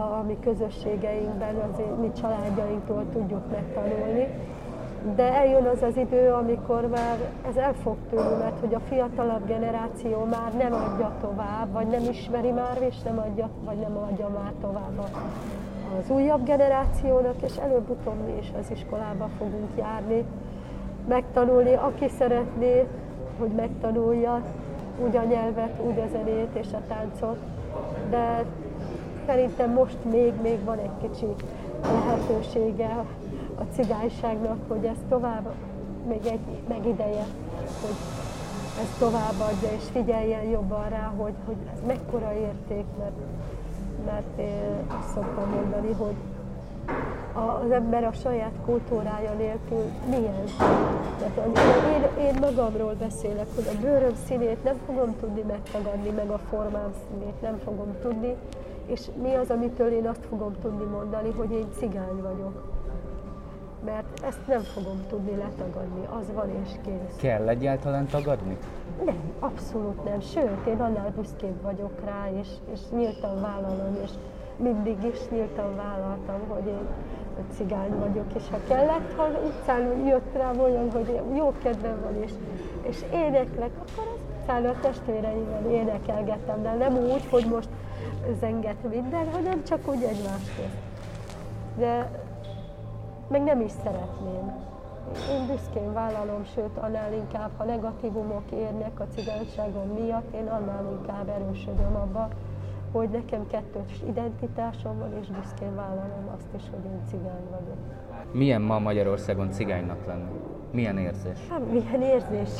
a 0.00 0.22
mi 0.26 0.36
közösségeinkben, 0.40 1.54
az 1.54 1.82
mi 2.00 2.12
családjainktól 2.20 3.04
tudjuk 3.12 3.50
megtanulni. 3.50 4.28
De 5.16 5.32
eljön 5.32 5.64
az 5.64 5.82
az 5.82 5.96
idő, 5.96 6.32
amikor 6.32 6.86
már 6.86 7.16
ez 7.48 7.56
el 7.56 7.74
fog 7.74 7.96
tűnni, 8.10 8.36
mert 8.38 8.60
hogy 8.60 8.74
a 8.74 8.80
fiatalabb 8.80 9.46
generáció 9.46 10.24
már 10.24 10.52
nem 10.58 10.72
adja 10.72 11.12
tovább, 11.20 11.72
vagy 11.72 11.86
nem 11.86 12.02
ismeri 12.10 12.50
már, 12.50 12.76
és 12.88 13.02
nem 13.04 13.18
adja, 13.18 13.48
vagy 13.64 13.76
nem 13.76 13.96
adja 13.96 14.28
már 14.28 14.52
tovább 14.60 14.98
az 15.98 16.10
újabb 16.10 16.44
generációnak, 16.44 17.42
és 17.42 17.56
előbb-utóbb 17.56 18.26
mi 18.26 18.38
is 18.40 18.52
az 18.58 18.70
iskolába 18.70 19.28
fogunk 19.38 19.70
járni, 19.78 20.24
megtanulni, 21.08 21.74
aki 21.74 22.08
szeretné, 22.08 22.86
hogy 23.38 23.50
megtanulja 23.50 24.42
úgy 25.04 25.16
a 25.16 25.22
nyelvet, 25.22 25.80
úgy 25.86 25.98
a 25.98 26.06
zenét 26.12 26.48
és 26.52 26.66
a 26.72 26.80
táncot, 26.88 27.36
de 28.10 28.44
szerintem 29.26 29.72
most 29.72 29.96
még, 30.10 30.32
még 30.42 30.64
van 30.64 30.78
egy 30.78 30.96
kicsi 31.00 31.26
lehetősége 31.82 33.04
a 33.54 33.62
cigányságnak, 33.74 34.58
hogy 34.68 34.84
ez 34.84 34.96
tovább, 35.08 35.52
még 36.08 36.26
egy 36.26 36.40
meg 36.68 36.86
ideje, 36.86 37.24
hogy 37.80 37.96
ezt 38.80 38.98
továbbadja 38.98 39.68
és 39.76 39.84
figyeljen 39.92 40.42
jobban 40.42 40.88
rá, 40.88 41.12
hogy, 41.16 41.34
hogy 41.46 41.56
ez 41.72 41.78
mekkora 41.86 42.32
érték, 42.32 42.84
mert 42.98 43.14
mert 44.04 44.38
én 44.38 44.84
azt 44.98 45.14
szoktam 45.14 45.50
mondani, 45.50 45.92
hogy 45.92 46.14
az 47.64 47.70
ember 47.70 48.04
a 48.04 48.12
saját 48.22 48.52
kultúrája 48.64 49.32
nélkül 49.32 49.84
milyen. 50.08 50.44
Tehát 51.18 51.36
én, 52.18 52.24
én 52.24 52.34
magamról 52.40 52.94
beszélek, 52.98 53.46
hogy 53.54 53.68
a 53.72 53.80
bőröm 53.80 54.14
színét 54.26 54.64
nem 54.64 54.76
fogom 54.86 55.16
tudni 55.20 55.42
megtagadni, 55.46 56.10
meg 56.10 56.30
a 56.30 56.38
formám 56.50 56.92
színét 57.08 57.40
nem 57.40 57.58
fogom 57.64 57.96
tudni, 58.02 58.36
és 58.86 59.00
mi 59.22 59.34
az, 59.34 59.50
amitől 59.50 59.92
én 59.92 60.06
azt 60.06 60.24
fogom 60.28 60.52
tudni 60.62 60.84
mondani, 60.84 61.30
hogy 61.30 61.50
én 61.50 61.66
cigány 61.78 62.22
vagyok. 62.22 62.62
Mert 63.84 64.24
ezt 64.24 64.46
nem 64.46 64.60
fogom 64.60 65.04
tudni 65.08 65.36
letagadni, 65.36 66.06
az 66.20 66.32
van 66.34 66.48
és 66.64 66.70
kész. 66.84 67.16
Kell 67.16 67.48
egyáltalán 67.48 68.06
tagadni? 68.06 68.58
Nem, 69.04 69.32
abszolút 69.38 70.04
nem. 70.04 70.20
Sőt, 70.20 70.66
én 70.66 70.80
annál 70.80 71.12
büszkébb 71.16 71.62
vagyok 71.62 72.00
rá, 72.04 72.28
és, 72.40 72.48
és 72.72 72.80
nyíltan 72.90 73.40
vállalom, 73.40 73.96
és 74.02 74.10
mindig 74.56 74.96
is 75.12 75.28
nyíltan 75.30 75.76
vállaltam, 75.76 76.40
hogy 76.48 76.66
én 76.66 76.86
cigány 77.56 77.98
vagyok, 77.98 78.26
és 78.36 78.42
ha 78.50 78.58
kellett, 78.68 79.12
ha 79.16 79.28
utcán 79.46 80.06
jött 80.06 80.34
rá 80.36 80.50
olyan, 80.62 80.90
hogy 80.90 81.20
jó 81.36 81.52
kedvem 81.62 82.00
van, 82.02 82.22
és, 82.22 82.30
és 82.82 83.04
éneklek, 83.12 83.70
akkor 83.76 84.06
az 84.14 84.20
utcán 84.40 84.64
a 84.64 84.80
testvéreimmel 84.80 85.70
énekelgettem, 85.70 86.62
de 86.62 86.74
nem 86.74 86.96
úgy, 86.96 87.26
hogy 87.30 87.46
most 87.46 87.68
zenget 88.40 88.88
minden, 88.88 89.30
hanem 89.32 89.64
csak 89.64 89.88
úgy 89.88 90.02
egymáshoz. 90.02 90.72
De 91.76 92.20
meg 93.28 93.42
nem 93.42 93.60
is 93.60 93.70
szeretném. 93.70 94.70
Én 95.30 95.46
büszkén 95.46 95.92
vállalom, 95.92 96.44
sőt, 96.54 96.76
annál 96.76 97.12
inkább, 97.12 97.50
ha 97.56 97.64
negatívumok 97.64 98.50
érnek 98.50 99.00
a 99.00 99.06
cigányságom 99.14 99.88
miatt, 99.88 100.34
én 100.34 100.46
annál 100.46 100.98
inkább 101.00 101.28
erősödöm 101.28 101.96
abba, 101.96 102.28
hogy 102.92 103.08
nekem 103.08 103.46
kettős 103.46 104.02
identitásom 104.08 104.98
van, 104.98 105.12
és 105.20 105.26
büszkén 105.26 105.74
vállalom 105.74 106.28
azt 106.34 106.48
is, 106.56 106.62
hogy 106.70 106.84
én 106.84 107.00
cigány 107.08 107.46
vagyok. 107.50 107.76
Milyen 108.32 108.62
ma 108.62 108.78
Magyarországon 108.78 109.50
cigánynak 109.50 110.06
lenni? 110.06 110.30
Milyen 110.70 110.98
érzés? 110.98 111.38
Hát, 111.50 111.70
milyen 111.70 112.02
érzés? 112.02 112.50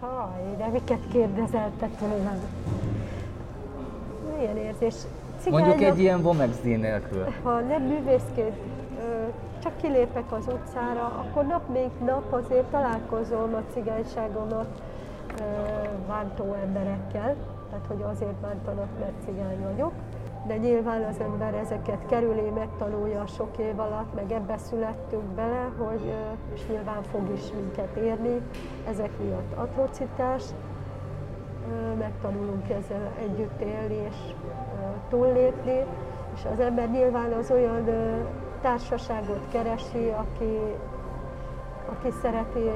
Haj, 0.00 0.56
de 0.56 0.66
miket 0.66 1.08
kérdezel 1.12 1.70
te 1.78 1.88
tőlem? 1.98 2.40
Milyen 4.36 4.56
érzés? 4.56 4.94
Cigányok, 5.38 5.66
Mondjuk 5.66 5.90
egy 5.90 5.98
ilyen 5.98 6.22
Vomex 6.22 6.60
nélkül. 6.62 7.26
Ha 7.42 7.60
nem 7.60 7.82
művészként 7.82 8.56
csak 9.62 9.76
kilépek 9.76 10.32
az 10.32 10.46
utcára, 10.46 11.04
akkor 11.04 11.46
nap 11.46 11.68
még 11.72 11.90
nap 12.04 12.32
azért 12.32 12.64
találkozom 12.64 13.54
a 13.54 13.72
cigányságomat 13.72 14.82
bántó 16.08 16.56
emberekkel, 16.62 17.36
tehát 17.70 17.86
hogy 17.88 18.02
azért 18.02 18.34
bántanak, 18.34 18.88
mert 18.98 19.12
cigány 19.24 19.62
vagyok. 19.62 19.92
De 20.46 20.56
nyilván 20.56 21.02
az 21.02 21.20
ember 21.20 21.54
ezeket 21.54 22.06
kerüli, 22.08 22.50
megtanulja 22.54 23.26
sok 23.26 23.58
év 23.58 23.80
alatt, 23.80 24.14
meg 24.14 24.32
ebbe 24.32 24.58
születtünk 24.58 25.22
bele, 25.22 25.70
hogy, 25.78 26.14
és 26.54 26.60
nyilván 26.68 27.02
fog 27.02 27.22
is 27.34 27.42
minket 27.54 27.96
érni, 27.96 28.40
ezek 28.88 29.10
miatt 29.18 29.52
atrocitás, 29.56 30.42
megtanulunk 31.98 32.70
ezzel 32.70 33.12
együtt 33.18 33.60
élni 33.60 33.94
és 33.94 34.16
túllépni, 35.08 35.84
és 36.34 36.40
az 36.52 36.60
ember 36.60 36.90
nyilván 36.90 37.32
az 37.32 37.50
olyan 37.50 37.88
társaságot 38.62 39.40
keresi, 39.52 40.12
aki, 40.16 40.58
aki 41.90 42.08
szereti 42.22 42.70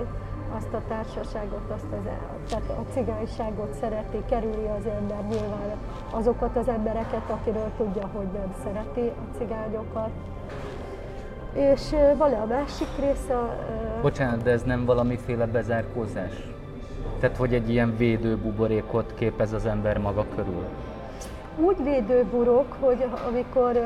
azt 0.56 0.72
a 0.72 0.82
társaságot, 0.88 1.70
azt 1.74 1.86
az, 1.90 2.08
tehát 2.48 2.68
a 2.68 2.92
cigányságot 2.92 3.74
szereti, 3.80 4.22
kerüli 4.28 4.66
az 4.78 4.86
ember 4.86 5.22
nyilván 5.28 5.76
azokat 6.10 6.56
az 6.56 6.68
embereket, 6.68 7.30
akiről 7.30 7.70
tudja, 7.76 8.06
hogy 8.12 8.26
nem 8.32 8.54
szereti 8.64 9.00
a 9.00 9.36
cigányokat. 9.38 10.10
És 11.52 11.90
van 12.16 12.32
a 12.32 12.46
másik 12.46 12.88
része... 13.00 13.34
Bocsánat, 14.02 14.42
de 14.42 14.50
ez 14.50 14.62
nem 14.62 14.84
valamiféle 14.84 15.46
bezárkózás? 15.46 16.32
Tehát, 17.20 17.36
hogy 17.36 17.54
egy 17.54 17.70
ilyen 17.70 17.96
védőbuborékot 17.96 19.14
képez 19.14 19.52
az 19.52 19.66
ember 19.66 19.98
maga 19.98 20.24
körül? 20.34 20.64
Úgy 21.56 21.82
védőburok, 21.84 22.76
hogy 22.80 23.04
amikor 23.28 23.80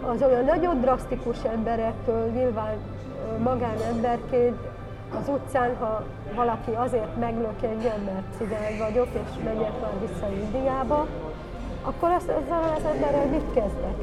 az 0.00 0.22
olyan 0.22 0.44
nagyon 0.44 0.80
drasztikus 0.80 1.44
emberektől 1.44 2.26
nyilván 2.26 2.74
magánemberként 3.42 4.56
az 5.20 5.28
utcán, 5.28 5.76
ha 5.76 6.04
valaki 6.34 6.70
azért 6.74 7.16
meglök 7.18 7.62
engem, 7.62 8.00
mert 8.04 8.24
cigány 8.38 8.78
vagyok, 8.78 9.08
és 9.12 9.44
megyek 9.44 9.80
már 9.80 9.92
vissza 10.00 10.28
Indiába, 10.32 11.06
akkor 11.82 12.10
azt, 12.10 12.28
azzal 12.28 12.74
az 12.76 12.84
emberrel 12.94 13.26
mit 13.26 13.52
kezdek? 13.54 13.96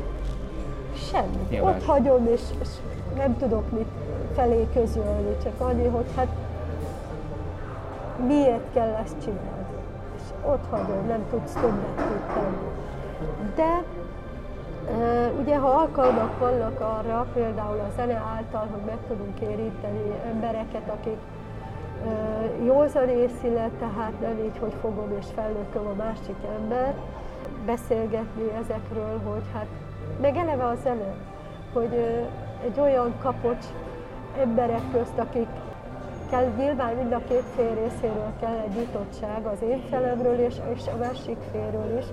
Semmit. 1.12 1.50
Nyilván. 1.50 1.76
Ott 1.76 1.84
hagyom, 1.84 2.28
és, 2.28 2.42
és 2.62 2.70
nem 3.16 3.38
tudok 3.38 3.72
mit 3.72 3.88
felé 4.36 4.68
közölni, 4.74 5.38
csak 5.44 5.54
annyi, 5.58 5.88
hogy 5.88 6.06
hát 6.16 6.28
miért 8.28 8.74
kell 8.74 8.94
ezt 9.04 9.16
csinálni. 9.24 9.66
És 10.16 10.22
ott 10.46 10.66
hagyom, 10.70 11.08
nem 11.08 11.26
tudsz 11.30 11.54
többet 11.54 11.96
tudni. 11.96 12.68
De 13.56 13.84
Ugye, 15.40 15.58
ha 15.58 15.68
alkalmak 15.68 16.40
vannak 16.40 16.80
arra, 16.80 17.26
például 17.34 17.80
a 17.80 17.92
zene 17.96 18.24
által, 18.36 18.68
hogy 18.72 18.82
meg 18.86 18.98
tudunk 19.08 19.40
érinteni 19.40 20.14
embereket, 20.26 20.90
akik 20.90 21.18
józan 22.66 23.10
észilet, 23.10 23.72
tehát 23.80 24.20
nem 24.22 24.38
így, 24.46 24.58
hogy 24.60 24.74
fogom 24.82 25.12
és 25.20 25.26
fellököm 25.36 25.88
a 25.88 25.94
másik 25.94 26.36
ember, 26.60 26.94
beszélgetni 27.66 28.52
ezekről, 28.62 29.22
hogy 29.26 29.44
hát, 29.54 29.68
meg 30.22 30.36
eleve 30.36 30.66
a 30.66 30.76
zene, 30.84 31.14
hogy 31.74 31.94
egy 32.64 32.80
olyan 32.80 33.14
kapocs 33.22 33.66
emberek 34.40 34.82
közt, 34.92 35.18
akik 35.18 35.48
kell, 36.30 36.46
nyilván 36.58 36.96
mind 36.96 37.12
a 37.12 37.22
két 37.28 37.44
fél 37.56 37.74
részéről 37.74 38.32
kell 38.40 38.58
egy 38.58 38.76
nyitottság, 38.76 39.46
az 39.46 39.62
én 39.62 39.82
felemről 39.90 40.40
és, 40.40 40.56
és 40.76 40.82
a 40.94 40.98
másik 40.98 41.38
félről 41.52 41.98
is, 41.98 42.06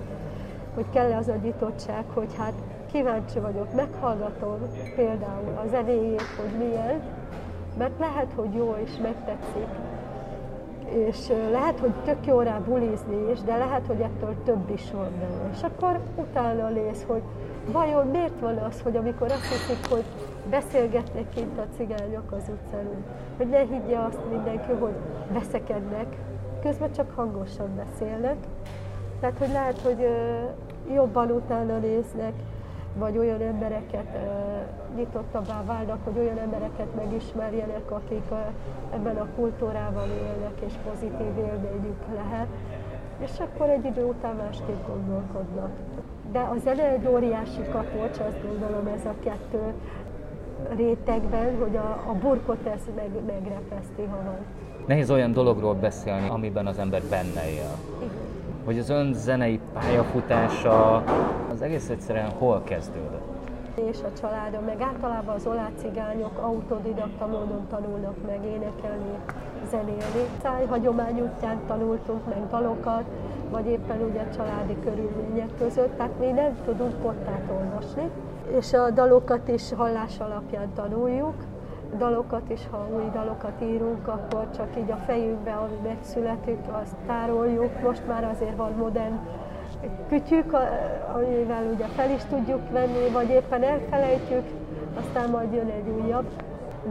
hogy 0.75 0.85
kell 0.93 1.11
az 1.11 1.27
a 1.27 1.35
nyitottság, 1.43 2.03
hogy 2.13 2.35
hát 2.37 2.53
kíváncsi 2.91 3.39
vagyok, 3.39 3.73
meghallgatom 3.73 4.57
például 4.95 5.57
a 5.63 5.67
zenéjét, 5.67 6.21
hogy 6.37 6.67
milyen, 6.67 7.01
mert 7.77 7.99
lehet, 7.99 8.31
hogy 8.35 8.53
jó 8.53 8.75
és 8.85 8.91
megtetszik, 9.01 9.67
és 10.89 11.27
lehet, 11.51 11.79
hogy 11.79 11.93
tök 12.05 12.25
jó 12.25 12.39
rá 12.39 12.57
bulizni 12.57 13.31
is, 13.31 13.41
de 13.41 13.57
lehet, 13.57 13.85
hogy 13.87 13.99
ettől 13.99 14.35
több 14.45 14.69
is 14.73 14.91
van 14.91 15.11
benne. 15.19 15.49
És 15.53 15.63
akkor 15.63 15.99
utána 16.15 16.69
néz, 16.69 17.03
hogy 17.07 17.21
vajon 17.71 18.07
miért 18.07 18.39
van 18.39 18.57
az, 18.57 18.81
hogy 18.81 18.95
amikor 18.95 19.31
azt 19.31 19.45
hiszik, 19.45 19.89
hogy 19.89 20.03
beszélgetnek 20.49 21.29
kint 21.29 21.57
a 21.57 21.65
cigányok 21.75 22.31
az 22.31 22.49
utcán, 22.49 22.87
hogy 23.37 23.47
ne 23.47 23.59
higgye 23.59 23.97
azt 23.97 24.19
mindenki, 24.31 24.71
hogy 24.71 24.95
veszekednek, 25.31 26.15
közben 26.61 26.91
csak 26.91 27.11
hangosan 27.15 27.75
beszélnek. 27.75 28.35
Tehát, 29.19 29.37
hogy 29.37 29.51
lehet, 29.51 29.79
hogy 29.79 30.07
jobban 30.93 31.31
utána 31.31 31.77
néznek, 31.77 32.33
vagy 32.97 33.17
olyan 33.17 33.41
embereket 33.41 34.17
nyitottabbá 34.95 35.63
válnak, 35.65 35.99
hogy 36.03 36.17
olyan 36.17 36.37
embereket 36.37 36.95
megismerjenek, 36.95 37.91
akik 37.91 38.25
ebben 38.93 39.17
a 39.17 39.27
kultúrában 39.35 40.07
élnek, 40.09 40.53
és 40.65 40.73
pozitív 40.89 41.37
élményük 41.37 42.01
lehet, 42.15 42.47
és 43.19 43.39
akkor 43.39 43.69
egy 43.69 43.85
idő 43.85 44.05
után 44.05 44.35
másképp 44.35 44.87
gondolkodnak. 44.87 45.71
De 46.31 46.39
a 46.39 46.55
zene 46.63 46.83
egy 46.83 47.07
óriási 47.07 47.61
kapocs, 47.71 48.19
azt 48.19 48.41
gondolom 48.47 48.87
ez 48.87 49.05
a 49.05 49.13
kettő 49.23 49.73
rétegben, 50.75 51.57
hogy 51.59 51.75
a, 51.75 52.03
a 52.09 52.13
burkot 52.21 52.65
ez 52.65 52.81
meg, 52.95 53.09
megrepeszti, 53.25 54.03
ha 54.09 54.15
van. 54.23 54.37
Nehéz 54.85 55.11
olyan 55.11 55.31
dologról 55.31 55.73
beszélni, 55.73 56.29
amiben 56.29 56.67
az 56.67 56.77
ember 56.77 57.01
benne 57.09 57.49
él. 57.49 57.71
Igen 58.01 58.27
hogy 58.67 58.79
az 58.79 58.89
ön 58.89 59.13
zenei 59.13 59.59
pályafutása 59.73 61.03
az 61.51 61.61
egész 61.61 61.89
egyszerűen 61.89 62.29
hol 62.29 62.61
kezdődött? 62.63 63.35
És 63.75 63.97
a 64.03 64.19
családom, 64.21 64.63
meg 64.63 64.81
általában 64.81 65.35
az 65.35 65.45
olá 65.45 65.69
cigányok 65.77 66.39
autodidakta 66.41 67.25
módon 67.25 67.67
tanulnak 67.69 68.15
meg 68.25 68.45
énekelni, 68.45 69.17
zenélni. 69.69 70.23
Szájhagyomány 70.41 71.19
útján 71.19 71.59
tanultunk 71.67 72.25
meg 72.29 72.49
dalokat, 72.49 73.03
vagy 73.49 73.65
éppen 73.65 74.01
ugye 74.01 74.29
családi 74.35 74.75
körülmények 74.83 75.49
között, 75.57 75.97
tehát 75.97 76.19
mi 76.19 76.31
nem 76.31 76.57
tudunk 76.65 76.93
portát 77.01 77.43
olvasni, 77.59 78.09
és 78.55 78.73
a 78.73 78.89
dalokat 78.89 79.47
is 79.47 79.73
hallás 79.73 80.19
alapján 80.19 80.73
tanuljuk, 80.73 81.35
dalokat, 81.97 82.41
és 82.47 82.61
ha 82.71 82.87
új 82.95 83.09
dalokat 83.13 83.61
írunk, 83.61 84.07
akkor 84.07 84.49
csak 84.55 84.67
így 84.77 84.91
a 84.91 84.95
fejünkbe, 84.95 85.51
ami 85.51 85.75
megszületik, 85.83 86.59
azt 86.81 86.95
tároljuk. 87.07 87.81
Most 87.81 88.07
már 88.07 88.23
azért 88.23 88.55
van 88.55 88.71
modern 88.77 89.19
kütyük, 90.07 90.57
amivel 91.13 91.63
ugye 91.73 91.85
fel 91.85 92.09
is 92.11 92.23
tudjuk 92.23 92.71
venni, 92.71 93.09
vagy 93.13 93.29
éppen 93.29 93.63
elfelejtjük, 93.63 94.43
aztán 94.99 95.29
majd 95.29 95.53
jön 95.53 95.69
egy 95.69 95.89
újabb. 96.03 96.25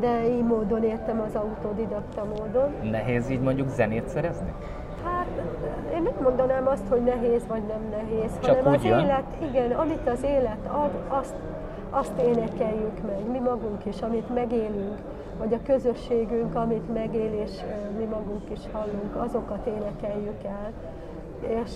De 0.01 0.29
így 0.29 0.45
módon 0.45 0.85
értem 0.85 1.21
az 1.21 1.35
autodidakta 1.35 2.25
módon. 2.25 2.91
Nehéz 2.91 3.31
így 3.31 3.41
mondjuk 3.41 3.69
zenét 3.69 4.09
szerezni? 4.09 4.53
Én 5.95 6.03
nem 6.03 6.15
mondanám 6.23 6.67
azt, 6.67 6.89
hogy 6.89 7.03
nehéz 7.03 7.47
vagy 7.49 7.63
nem 7.63 7.81
nehéz, 7.91 8.31
Csak 8.41 8.57
hanem 8.57 8.73
az 8.73 8.85
jön? 8.85 8.99
élet, 8.99 9.25
igen, 9.51 9.71
amit 9.71 10.09
az 10.09 10.23
élet 10.23 10.67
ad, 10.73 10.91
azt 11.09 11.35
azt 11.91 12.19
énekeljük 12.21 13.03
meg, 13.07 13.31
mi 13.31 13.39
magunk 13.39 13.85
is, 13.85 14.03
amit 14.03 14.35
megélünk, 14.35 14.99
vagy 15.39 15.53
a 15.55 15.63
közösségünk, 15.65 16.55
amit 16.55 16.95
megél, 16.95 17.33
és 17.33 17.51
mi 17.99 18.05
magunk 18.05 18.51
is 18.51 18.61
hallunk, 18.73 19.17
azokat 19.17 19.67
énekeljük 19.67 20.43
el. 20.45 20.73
És 21.63 21.71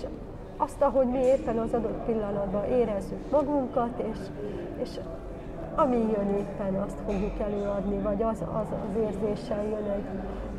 azt, 0.57 0.83
ahogy 0.83 1.07
mi 1.07 1.19
éppen 1.19 1.59
az 1.59 1.73
adott 1.73 2.05
pillanatban 2.05 2.65
érezzük 2.65 3.31
magunkat, 3.31 4.03
és, 4.13 4.19
és 4.83 4.89
ami 5.75 5.97
jön 5.97 6.37
éppen, 6.39 6.75
azt 6.75 6.99
fogjuk 7.07 7.41
előadni, 7.41 7.99
vagy 7.99 8.23
az, 8.23 8.41
az, 8.41 8.67
az 8.89 8.97
érzéssel 9.03 9.65
jön 9.65 9.91
egy, 9.91 10.05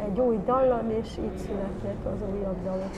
egy 0.05 0.19
új 0.19 0.39
dallam, 0.45 0.89
és 0.89 1.17
így 1.17 1.37
születnek 1.37 2.13
az 2.13 2.21
újabb 2.33 2.63
dalok. 2.63 2.89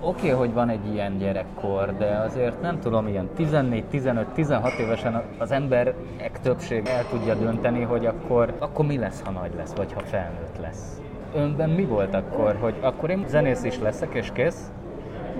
oké, 0.00 0.26
okay, 0.26 0.30
hogy 0.30 0.52
van 0.52 0.68
egy 0.68 0.92
ilyen 0.92 1.18
gyerekkor, 1.18 1.96
de 1.96 2.16
azért 2.16 2.60
nem 2.60 2.80
tudom, 2.80 3.06
ilyen 3.06 3.28
14, 3.34 3.84
15, 3.84 4.26
16 4.26 4.72
évesen 4.78 5.22
az 5.38 5.50
emberek 5.50 6.40
többség 6.42 6.86
el 6.86 7.06
tudja 7.10 7.34
dönteni, 7.34 7.82
hogy 7.82 8.06
akkor, 8.06 8.54
akkor 8.58 8.86
mi 8.86 8.98
lesz, 8.98 9.22
ha 9.24 9.30
nagy 9.30 9.54
lesz, 9.56 9.74
vagy 9.74 9.92
ha 9.92 10.00
felnőtt 10.00 10.58
lesz. 10.60 11.00
Önben 11.34 11.70
mi 11.70 11.84
volt 11.84 12.14
akkor, 12.14 12.56
hogy 12.60 12.74
akkor 12.80 13.10
én 13.10 13.24
zenész 13.26 13.64
is 13.64 13.78
leszek, 13.78 14.14
és 14.14 14.30
kész? 14.32 14.72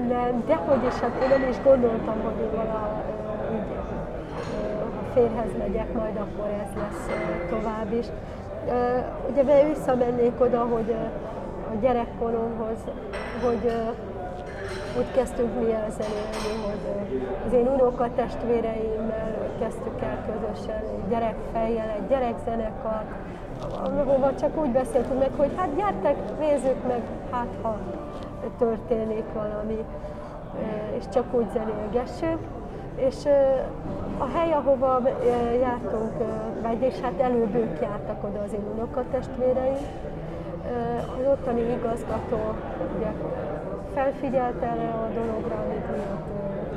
Nem, 0.09 0.43
dehogy 0.47 0.87
is, 0.87 0.95
hát 0.95 1.23
én 1.23 1.29
nem 1.29 1.49
is 1.49 1.63
gondoltam, 1.63 2.21
hogy 2.23 2.43
én 2.43 2.51
valaha 2.51 3.18
férhez 5.15 5.51
megyek, 5.59 5.93
majd 5.93 6.17
akkor 6.17 6.47
ez 6.47 6.81
lesz 6.81 7.07
tovább 7.51 7.93
is. 7.93 8.07
Ugye 9.31 9.65
visszamennék 9.69 10.41
oda, 10.41 10.59
hogy 10.59 10.97
a 11.73 11.75
gyerekkoromhoz, 11.81 12.79
hogy 13.45 13.73
úgy 14.99 15.13
kezdtünk 15.15 15.55
mi 15.55 15.73
elzenélni, 15.73 16.53
hogy 16.67 17.13
az 17.47 17.53
én 17.53 17.67
unoka 17.67 18.09
testvéreimmel 18.15 19.37
kezdtük 19.61 20.01
el 20.03 20.19
közösen 20.27 20.83
gyerekfejjel, 21.09 21.89
egy 21.89 22.07
gyerekzenekar, 22.09 23.03
ahova 23.85 24.35
csak 24.35 24.57
úgy 24.61 24.71
beszéltünk 24.71 25.19
meg, 25.19 25.31
hogy 25.37 25.51
hát 25.57 25.77
gyertek, 25.77 26.17
nézzük 26.39 26.87
meg, 26.87 27.01
hát 27.31 27.49
ha 27.63 27.77
történik 28.59 29.25
valami, 29.35 29.85
és 30.99 31.05
csak 31.13 31.35
úgy 31.35 31.47
zenélgessünk. 31.53 32.39
És 33.07 33.25
a 34.19 34.27
hely, 34.35 34.53
ahova 34.53 35.01
jártunk, 35.61 36.13
vagy 36.63 36.83
és 36.83 37.01
hát 37.01 37.21
előbb 37.21 37.55
ők 37.55 37.81
jártak 37.81 38.25
oda 38.25 38.43
az 38.43 38.53
én 38.53 38.65
unokatestvéreim, 38.75 39.87
az 41.19 41.27
ottani 41.27 41.61
igazgató 41.61 42.55
ugye, 42.97 43.13
felfigyelt 43.95 44.63
erre 44.63 44.89
a 44.89 45.09
dologra, 45.15 45.55
amit 45.65 45.91
mi 45.91 46.03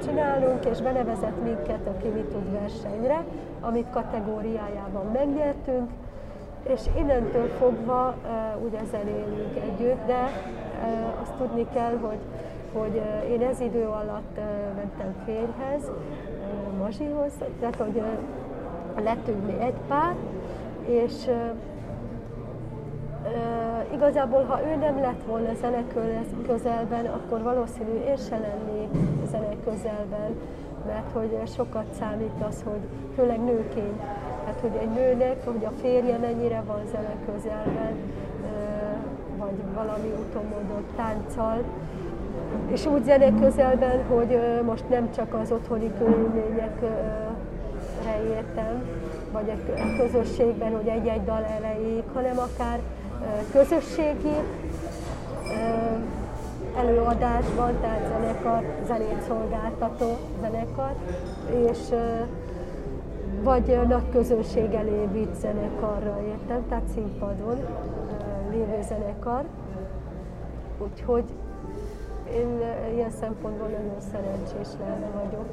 csinálunk, 0.05 0.65
és 0.65 0.81
benevezett 0.81 1.43
minket 1.43 1.87
a 1.87 1.97
Kimi 2.01 2.21
tud 2.21 2.51
versenyre, 2.51 3.23
amit 3.61 3.89
kategóriájában 3.91 5.05
megnyertünk, 5.13 5.89
és 6.63 6.81
innentől 6.97 7.47
fogva 7.47 8.15
ugye 8.65 8.79
zenélünk 8.91 9.55
együtt, 9.55 10.05
de 10.05 10.29
azt 11.21 11.33
tudni 11.33 11.67
kell, 11.73 11.97
hogy, 12.01 12.19
hogy 12.73 12.95
uh, 12.95 13.31
én 13.31 13.41
ez 13.41 13.59
idő 13.59 13.83
alatt 13.83 14.37
uh, 14.37 14.43
mentem 14.75 15.15
férjhez, 15.25 15.83
uh, 15.83 16.77
Mazsihoz, 16.77 17.31
tehát 17.59 17.75
hogy 17.75 18.01
lettünk 19.03 19.45
mi 19.45 19.53
egy 19.59 19.77
pár, 19.87 20.15
és 20.85 21.13
igazából, 23.93 24.43
ha 24.43 24.59
ő 24.71 24.75
nem 24.75 24.99
lett 24.99 25.23
volna 25.27 25.53
zenekör 25.53 26.25
közelben, 26.47 27.05
akkor 27.05 27.41
valószínű 27.41 27.91
én 28.07 28.17
se 28.17 28.37
lennék 28.37 28.89
zenek 29.31 29.63
közelben, 29.63 30.35
mert 30.87 31.11
hogy 31.13 31.39
sokat 31.55 31.85
számít 31.99 32.43
az, 32.47 32.63
hogy 32.63 32.79
főleg 33.15 33.39
nőként, 33.43 34.01
hát 34.45 34.59
hogy 34.61 34.75
egy 34.81 34.89
nőnek, 34.89 35.45
hogy 35.45 35.65
a 35.65 35.71
férje 35.81 36.17
mennyire 36.17 36.63
van 36.67 36.81
zene 36.91 37.15
közelben, 37.25 37.95
vagy 39.37 39.73
valami 39.73 40.07
úton 40.07 40.45
módon 40.45 40.85
tánccal, 40.95 41.63
és 42.71 42.85
úgy 42.85 43.03
zene 43.03 43.39
közelben, 43.39 44.03
hogy 44.09 44.39
most 44.65 44.89
nem 44.89 45.11
csak 45.11 45.33
az 45.33 45.51
otthoni 45.51 45.91
körülményekre 45.97 47.29
értem, 48.29 48.83
vagy 49.31 49.49
a 49.49 49.53
közösségben, 49.97 50.71
hogy 50.75 50.87
egy-egy 50.87 51.23
dal 51.23 51.45
elejéig, 51.59 52.03
hanem 52.13 52.37
akár 52.37 52.79
közösségi 53.51 54.35
előadásban, 56.77 57.71
tehát 57.81 58.07
zenekar, 58.07 58.63
zenét 58.85 59.21
szolgáltató 59.27 60.17
zenekar, 60.41 60.91
és 61.69 61.77
vagy 63.43 63.79
nagy 63.87 64.09
közönség 64.11 64.73
elé 64.73 65.07
vitt 65.11 65.35
zenekarra 65.35 66.19
értem, 66.27 66.65
tehát 66.69 66.87
színpadon 66.93 67.57
lévő 68.51 68.81
zenekar. 68.87 69.43
Úgyhogy 70.77 71.23
én 72.33 72.61
ilyen 72.93 73.11
szempontból 73.19 73.67
nagyon 73.67 73.99
szerencsés 74.11 74.67
lenne 74.79 75.09
vagyok. 75.23 75.45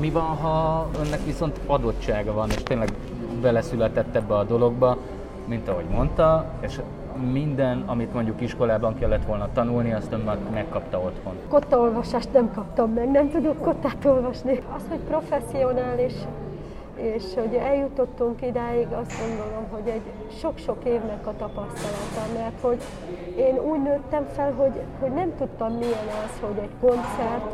Mi 0.00 0.10
van, 0.10 0.22
ha 0.22 0.86
önnek 1.04 1.24
viszont 1.24 1.60
adottsága 1.66 2.32
van, 2.32 2.48
és 2.48 2.62
tényleg 2.62 2.92
beleszületett 3.40 4.16
ebbe 4.16 4.34
a 4.34 4.44
dologba, 4.44 4.96
mint 5.46 5.68
ahogy 5.68 5.84
mondta, 5.90 6.44
és 6.60 6.80
minden, 7.32 7.82
amit 7.86 8.14
mondjuk 8.14 8.40
iskolában 8.40 8.98
kellett 8.98 9.24
volna 9.24 9.48
tanulni, 9.52 9.92
azt 9.92 10.12
ön 10.12 10.38
megkapta 10.52 10.98
otthon. 10.98 11.34
Kottaolvasást 11.48 12.32
nem 12.32 12.52
kaptam 12.54 12.92
meg, 12.92 13.10
nem 13.10 13.30
tudok 13.30 13.60
kottát 13.60 14.04
olvasni. 14.04 14.62
Az, 14.76 14.82
hogy 14.88 14.98
professzionális, 14.98 16.12
és 16.96 17.22
hogy 17.34 17.54
eljutottunk 17.54 18.42
idáig, 18.42 18.86
azt 18.92 19.12
gondolom, 19.20 19.66
hogy 19.70 19.88
egy 19.88 20.36
sok-sok 20.40 20.84
évnek 20.84 21.26
a 21.26 21.36
tapasztalata, 21.36 22.32
mert 22.34 22.60
hogy 22.60 22.82
én 23.36 23.58
úgy 23.58 23.82
nőttem 23.82 24.26
fel, 24.32 24.52
hogy, 24.52 24.80
hogy 25.00 25.10
nem 25.10 25.36
tudtam 25.38 25.72
milyen 25.72 26.06
az, 26.24 26.40
hogy 26.40 26.58
egy 26.58 26.70
koncert, 26.80 27.44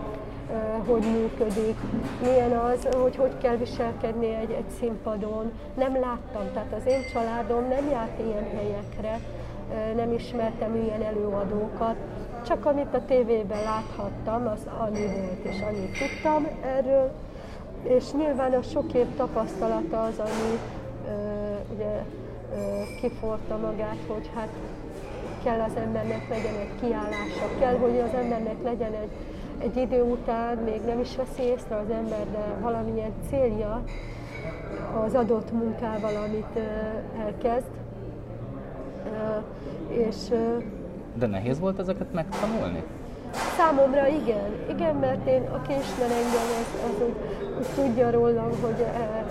hogy 0.87 1.03
működik, 1.13 1.77
milyen 2.23 2.53
az, 2.53 2.89
hogy 3.01 3.17
hogy 3.17 3.39
kell 3.39 3.57
viselkedni 3.57 4.35
egy, 4.35 4.51
egy 4.51 4.71
színpadon. 4.79 5.53
Nem 5.75 5.93
láttam, 5.93 6.53
tehát 6.53 6.73
az 6.79 6.87
én 6.87 7.01
családom 7.13 7.69
nem 7.69 7.91
járt 7.91 8.19
ilyen 8.19 8.47
helyekre, 8.55 9.21
nem 9.97 10.13
ismertem 10.13 10.77
ilyen 10.77 11.03
előadókat, 11.03 11.97
csak 12.47 12.67
amit 12.67 12.95
a 12.95 13.05
tévében 13.05 13.63
láthattam, 13.63 14.47
az 14.47 14.67
annyi 14.79 15.07
volt, 15.07 15.45
és 15.45 15.61
annyit 15.61 15.99
tudtam 15.99 16.47
erről, 16.65 17.13
és 17.83 18.13
nyilván 18.13 18.53
a 18.53 18.63
sok 18.63 18.93
év 18.93 19.07
tapasztalata 19.17 20.03
az, 20.03 20.19
ami 20.19 20.59
ugye 21.75 22.03
kiforta 23.01 23.57
magát, 23.57 23.99
hogy 24.07 24.31
hát 24.35 24.49
kell 25.45 25.61
az 25.61 25.77
embernek 25.77 26.29
legyen 26.29 26.55
egy 26.55 26.81
kiállása, 26.81 27.59
kell, 27.59 27.77
hogy 27.77 27.99
az 27.99 28.15
embernek 28.15 28.63
legyen 28.63 28.93
egy, 28.93 29.11
egy 29.59 29.77
idő 29.77 30.03
után, 30.03 30.57
még 30.57 30.81
nem 30.87 31.01
is 31.01 31.17
veszi 31.17 31.43
észre 31.43 31.77
az 31.77 31.91
ember, 31.91 32.31
de 32.33 32.57
valamilyen 32.61 33.13
célja 33.29 33.83
az 35.05 35.15
adott 35.15 35.53
munkával, 35.53 36.17
amit 36.17 36.59
elkezd, 37.25 37.71
és, 39.89 40.17
De 41.15 41.27
nehéz 41.27 41.59
volt 41.59 41.79
ezeket 41.79 42.13
megtanulni? 42.13 42.83
Számomra 43.57 44.07
igen, 44.07 44.51
igen, 44.71 44.95
mert 44.95 45.27
én, 45.27 45.43
aki 45.43 45.73
ismer 45.73 46.11
engem, 46.11 46.49
az, 46.61 46.71
az 46.85 47.07
úgy, 47.07 47.17
úgy 47.59 47.85
tudja 47.85 48.11
rólam, 48.11 48.51
hogy 48.63 48.81
e, 48.81 49.25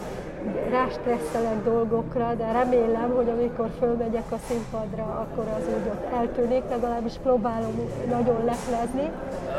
rástresszelek 0.70 1.64
dolgokra, 1.64 2.34
de 2.34 2.52
remélem, 2.52 3.14
hogy 3.16 3.30
amikor 3.30 3.70
fölmegyek 3.80 4.32
a 4.32 4.38
színpadra, 4.48 5.04
akkor 5.04 5.46
az 5.58 5.64
úgy 5.68 5.88
ott 5.88 6.14
eltűnik, 6.14 6.64
legalábbis 6.70 7.14
próbálom 7.24 7.72
nagyon 8.10 8.46
leplezni. 8.46 9.12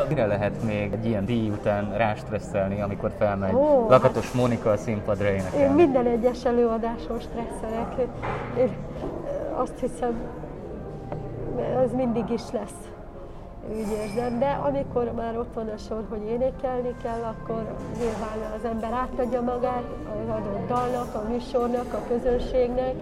Mire 0.08 0.26
lehet 0.26 0.62
még 0.62 0.92
egy 0.92 1.06
ilyen 1.06 1.24
díj 1.24 1.50
után 1.50 1.96
rástresszelni, 1.96 2.80
amikor 2.80 3.10
felmegy 3.18 3.54
oh, 3.54 3.88
Lakatos 3.88 4.24
hát 4.24 4.34
Mónika 4.34 4.70
a 4.70 4.76
színpadra 4.76 5.30
énekelni? 5.30 5.64
Én 5.64 5.70
minden 5.70 6.06
egyes 6.06 6.44
előadáson 6.44 7.20
stresszelek. 7.20 7.94
Én 8.58 8.70
azt 9.54 9.78
hiszem, 9.80 10.14
az 11.84 11.92
mindig 11.92 12.30
is 12.30 12.42
lesz, 12.52 12.91
úgy 13.70 13.90
érzem. 13.90 14.38
De 14.38 14.50
amikor 14.50 15.12
már 15.12 15.38
ott 15.38 15.54
van 15.54 15.68
a 15.68 15.76
sor, 15.76 16.04
hogy 16.08 16.22
énekelni 16.22 16.94
kell, 17.02 17.22
akkor 17.22 17.76
nyilván 17.98 18.52
az 18.58 18.64
ember 18.64 18.92
átadja 18.92 19.40
magát 19.40 19.84
az 20.04 20.28
adott 20.28 20.66
dalnak, 20.66 21.14
a 21.14 21.28
műsornak, 21.28 21.92
a 21.92 22.02
közönségnek, 22.08 22.94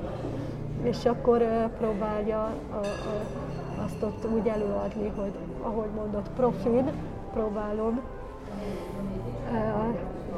és 0.83 1.05
akkor 1.05 1.69
próbálja 1.79 2.43
a, 2.71 2.77
a, 2.77 3.85
azt 3.85 4.03
ott 4.03 4.27
úgy 4.35 4.47
előadni, 4.47 5.13
hogy 5.17 5.33
ahogy 5.63 5.91
mondott, 5.97 6.29
profin 6.37 6.91
próbálom 7.33 8.01
a 9.53 9.95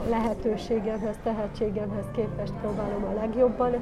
lehetőségemhez, 0.09 1.17
tehetségemhez 1.23 2.05
képest 2.13 2.53
próbálom 2.53 3.05
a 3.05 3.21
legjobban. 3.21 3.73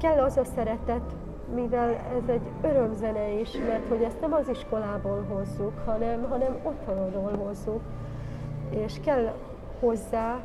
Kell 0.00 0.18
az 0.18 0.36
a 0.36 0.44
szeretet, 0.54 1.14
mivel 1.54 1.88
ez 1.90 2.28
egy 2.28 2.50
örömzene 2.62 3.28
is, 3.28 3.50
mert 3.68 3.88
hogy 3.88 4.02
ezt 4.02 4.20
nem 4.20 4.32
az 4.32 4.48
iskolából 4.48 5.24
hozzuk, 5.28 5.78
hanem, 5.84 6.26
hanem 6.28 6.56
otthonról 6.62 7.36
hozzuk, 7.44 7.80
és 8.70 9.00
kell 9.04 9.32
hozzá, 9.80 10.40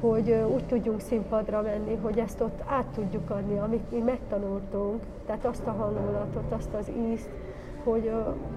hogy 0.00 0.44
úgy 0.54 0.64
tudjunk 0.66 1.00
színpadra 1.00 1.62
menni, 1.62 1.96
hogy 2.02 2.18
ezt 2.18 2.40
ott 2.40 2.62
át 2.66 2.86
tudjuk 2.86 3.30
adni, 3.30 3.58
amit 3.58 3.90
mi 3.90 3.98
megtanultunk, 3.98 5.02
tehát 5.26 5.44
azt 5.44 5.66
a 5.66 5.70
hangulatot, 5.70 6.52
azt 6.52 6.74
az 6.74 6.90
ízt, 7.10 7.30
hogy 7.84 8.12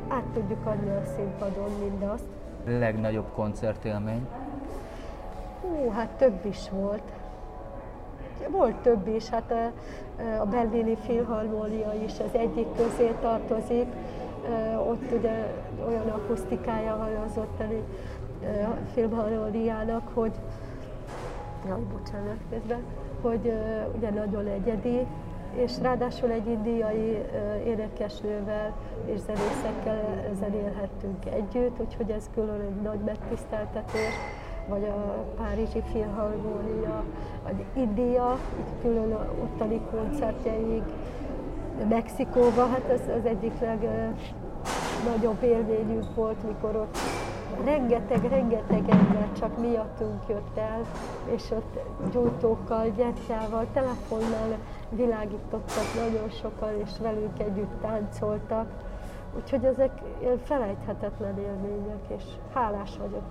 át 0.08 0.26
tudjuk 0.34 0.66
adni 0.66 0.90
a 0.90 1.04
színpadon 1.16 1.70
mindazt. 1.80 2.26
Legnagyobb 2.66 3.32
koncertélmény? 3.34 4.28
Hú, 5.62 5.90
hát 5.90 6.10
több 6.10 6.46
is 6.46 6.70
volt. 6.70 7.12
Volt 8.50 8.76
több 8.76 9.08
is, 9.08 9.30
hát 9.30 9.52
a, 10.40 10.46
berlini 10.46 10.98
filharmónia 11.06 11.94
is 12.06 12.12
az 12.20 12.40
egyik 12.40 12.68
közé 12.76 13.14
tartozik, 13.22 13.88
ott 14.88 15.12
ugye 15.18 15.54
olyan 15.88 16.10
akusztikája 16.10 16.98
van 16.98 17.24
az 17.30 17.38
ottani 17.38 17.84
filmharmóniának, 18.94 20.10
hogy 20.14 20.32
jaj, 21.68 21.82
bocsánat 21.92 22.38
közben, 22.50 22.84
hogy 23.22 23.54
ugye 23.96 24.10
nagyon 24.10 24.48
egyedi, 24.48 25.08
és 25.54 25.72
ráadásul 25.82 26.32
egy 26.32 26.48
indiai 26.48 27.22
énekesnővel 27.66 28.74
és 29.06 29.20
zenészekkel 29.20 30.24
zenélhettünk 30.40 31.26
együtt, 31.26 31.80
úgyhogy 31.80 32.10
ez 32.10 32.30
külön 32.34 32.62
egy 32.62 32.82
nagy 32.82 33.00
megtiszteltetés 33.00 34.14
vagy 34.68 34.84
a 34.84 35.26
Párizsi 35.38 35.82
Filharmónia, 35.92 37.04
vagy 37.44 37.66
India, 37.74 38.38
külön 38.82 39.14
a 39.14 39.26
ottani 39.44 39.82
koncertjeig, 39.92 40.84
Mexikóba, 41.90 42.66
hát 42.66 42.90
ez 42.90 43.02
az 43.20 43.26
egyik 43.26 43.60
legnagyobb 43.60 45.44
élményünk 45.44 46.16
volt, 46.16 46.44
mikor 46.48 46.76
ott 46.76 46.98
rengeteg-rengeteg 47.64 48.90
ember 48.90 49.32
csak 49.40 49.60
miattunk 49.60 50.22
jött 50.28 50.58
el, 50.58 50.82
és 51.26 51.52
ott 51.52 51.80
gyújtókkal, 52.12 52.90
gyertyával, 52.90 53.68
telefonnal 53.74 54.58
világítottak 54.90 55.94
nagyon 55.96 56.30
sokan, 56.30 56.80
és 56.86 56.90
velünk 57.02 57.40
együtt 57.40 57.82
táncoltak. 57.82 58.68
Úgyhogy 59.36 59.66
ezek 59.66 59.92
felejthetetlen 60.44 61.38
élmények, 61.38 62.04
és 62.18 62.24
hálás 62.54 62.98
vagyok 62.98 63.24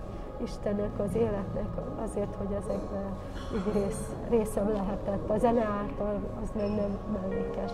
Istennek, 0.43 0.99
az 0.99 1.15
életnek 1.15 1.69
azért, 1.97 2.35
hogy 2.35 2.53
ezekben 2.53 3.17
így 3.55 3.83
rész, 3.83 4.15
részem 4.31 4.69
lehetett. 4.69 5.31
A 5.31 5.39
zene 5.39 5.65
által 5.65 6.41
az 6.43 6.51
meg 6.57 6.69
nem 6.69 6.99
mellékes. 7.13 7.71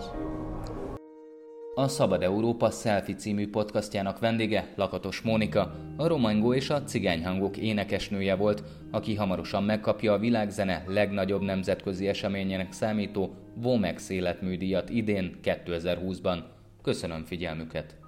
A 1.75 1.87
Szabad 1.87 2.23
Európa 2.23 2.69
Selfie 2.69 3.15
című 3.15 3.49
podcastjának 3.49 4.19
vendége 4.19 4.73
Lakatos 4.75 5.21
Mónika, 5.21 5.71
a 5.97 6.07
romangó 6.07 6.53
és 6.53 6.69
a 6.69 6.83
cigányhangok 6.83 7.57
énekesnője 7.57 8.35
volt, 8.35 8.63
aki 8.91 9.15
hamarosan 9.15 9.63
megkapja 9.63 10.13
a 10.13 10.17
világzene 10.17 10.83
legnagyobb 10.87 11.41
nemzetközi 11.41 12.07
eseményének 12.07 12.71
számító 12.71 13.33
Vomex 13.55 14.09
életműdíjat 14.09 14.89
idén 14.89 15.39
2020-ban. 15.43 16.37
Köszönöm 16.81 17.23
figyelmüket! 17.23 17.98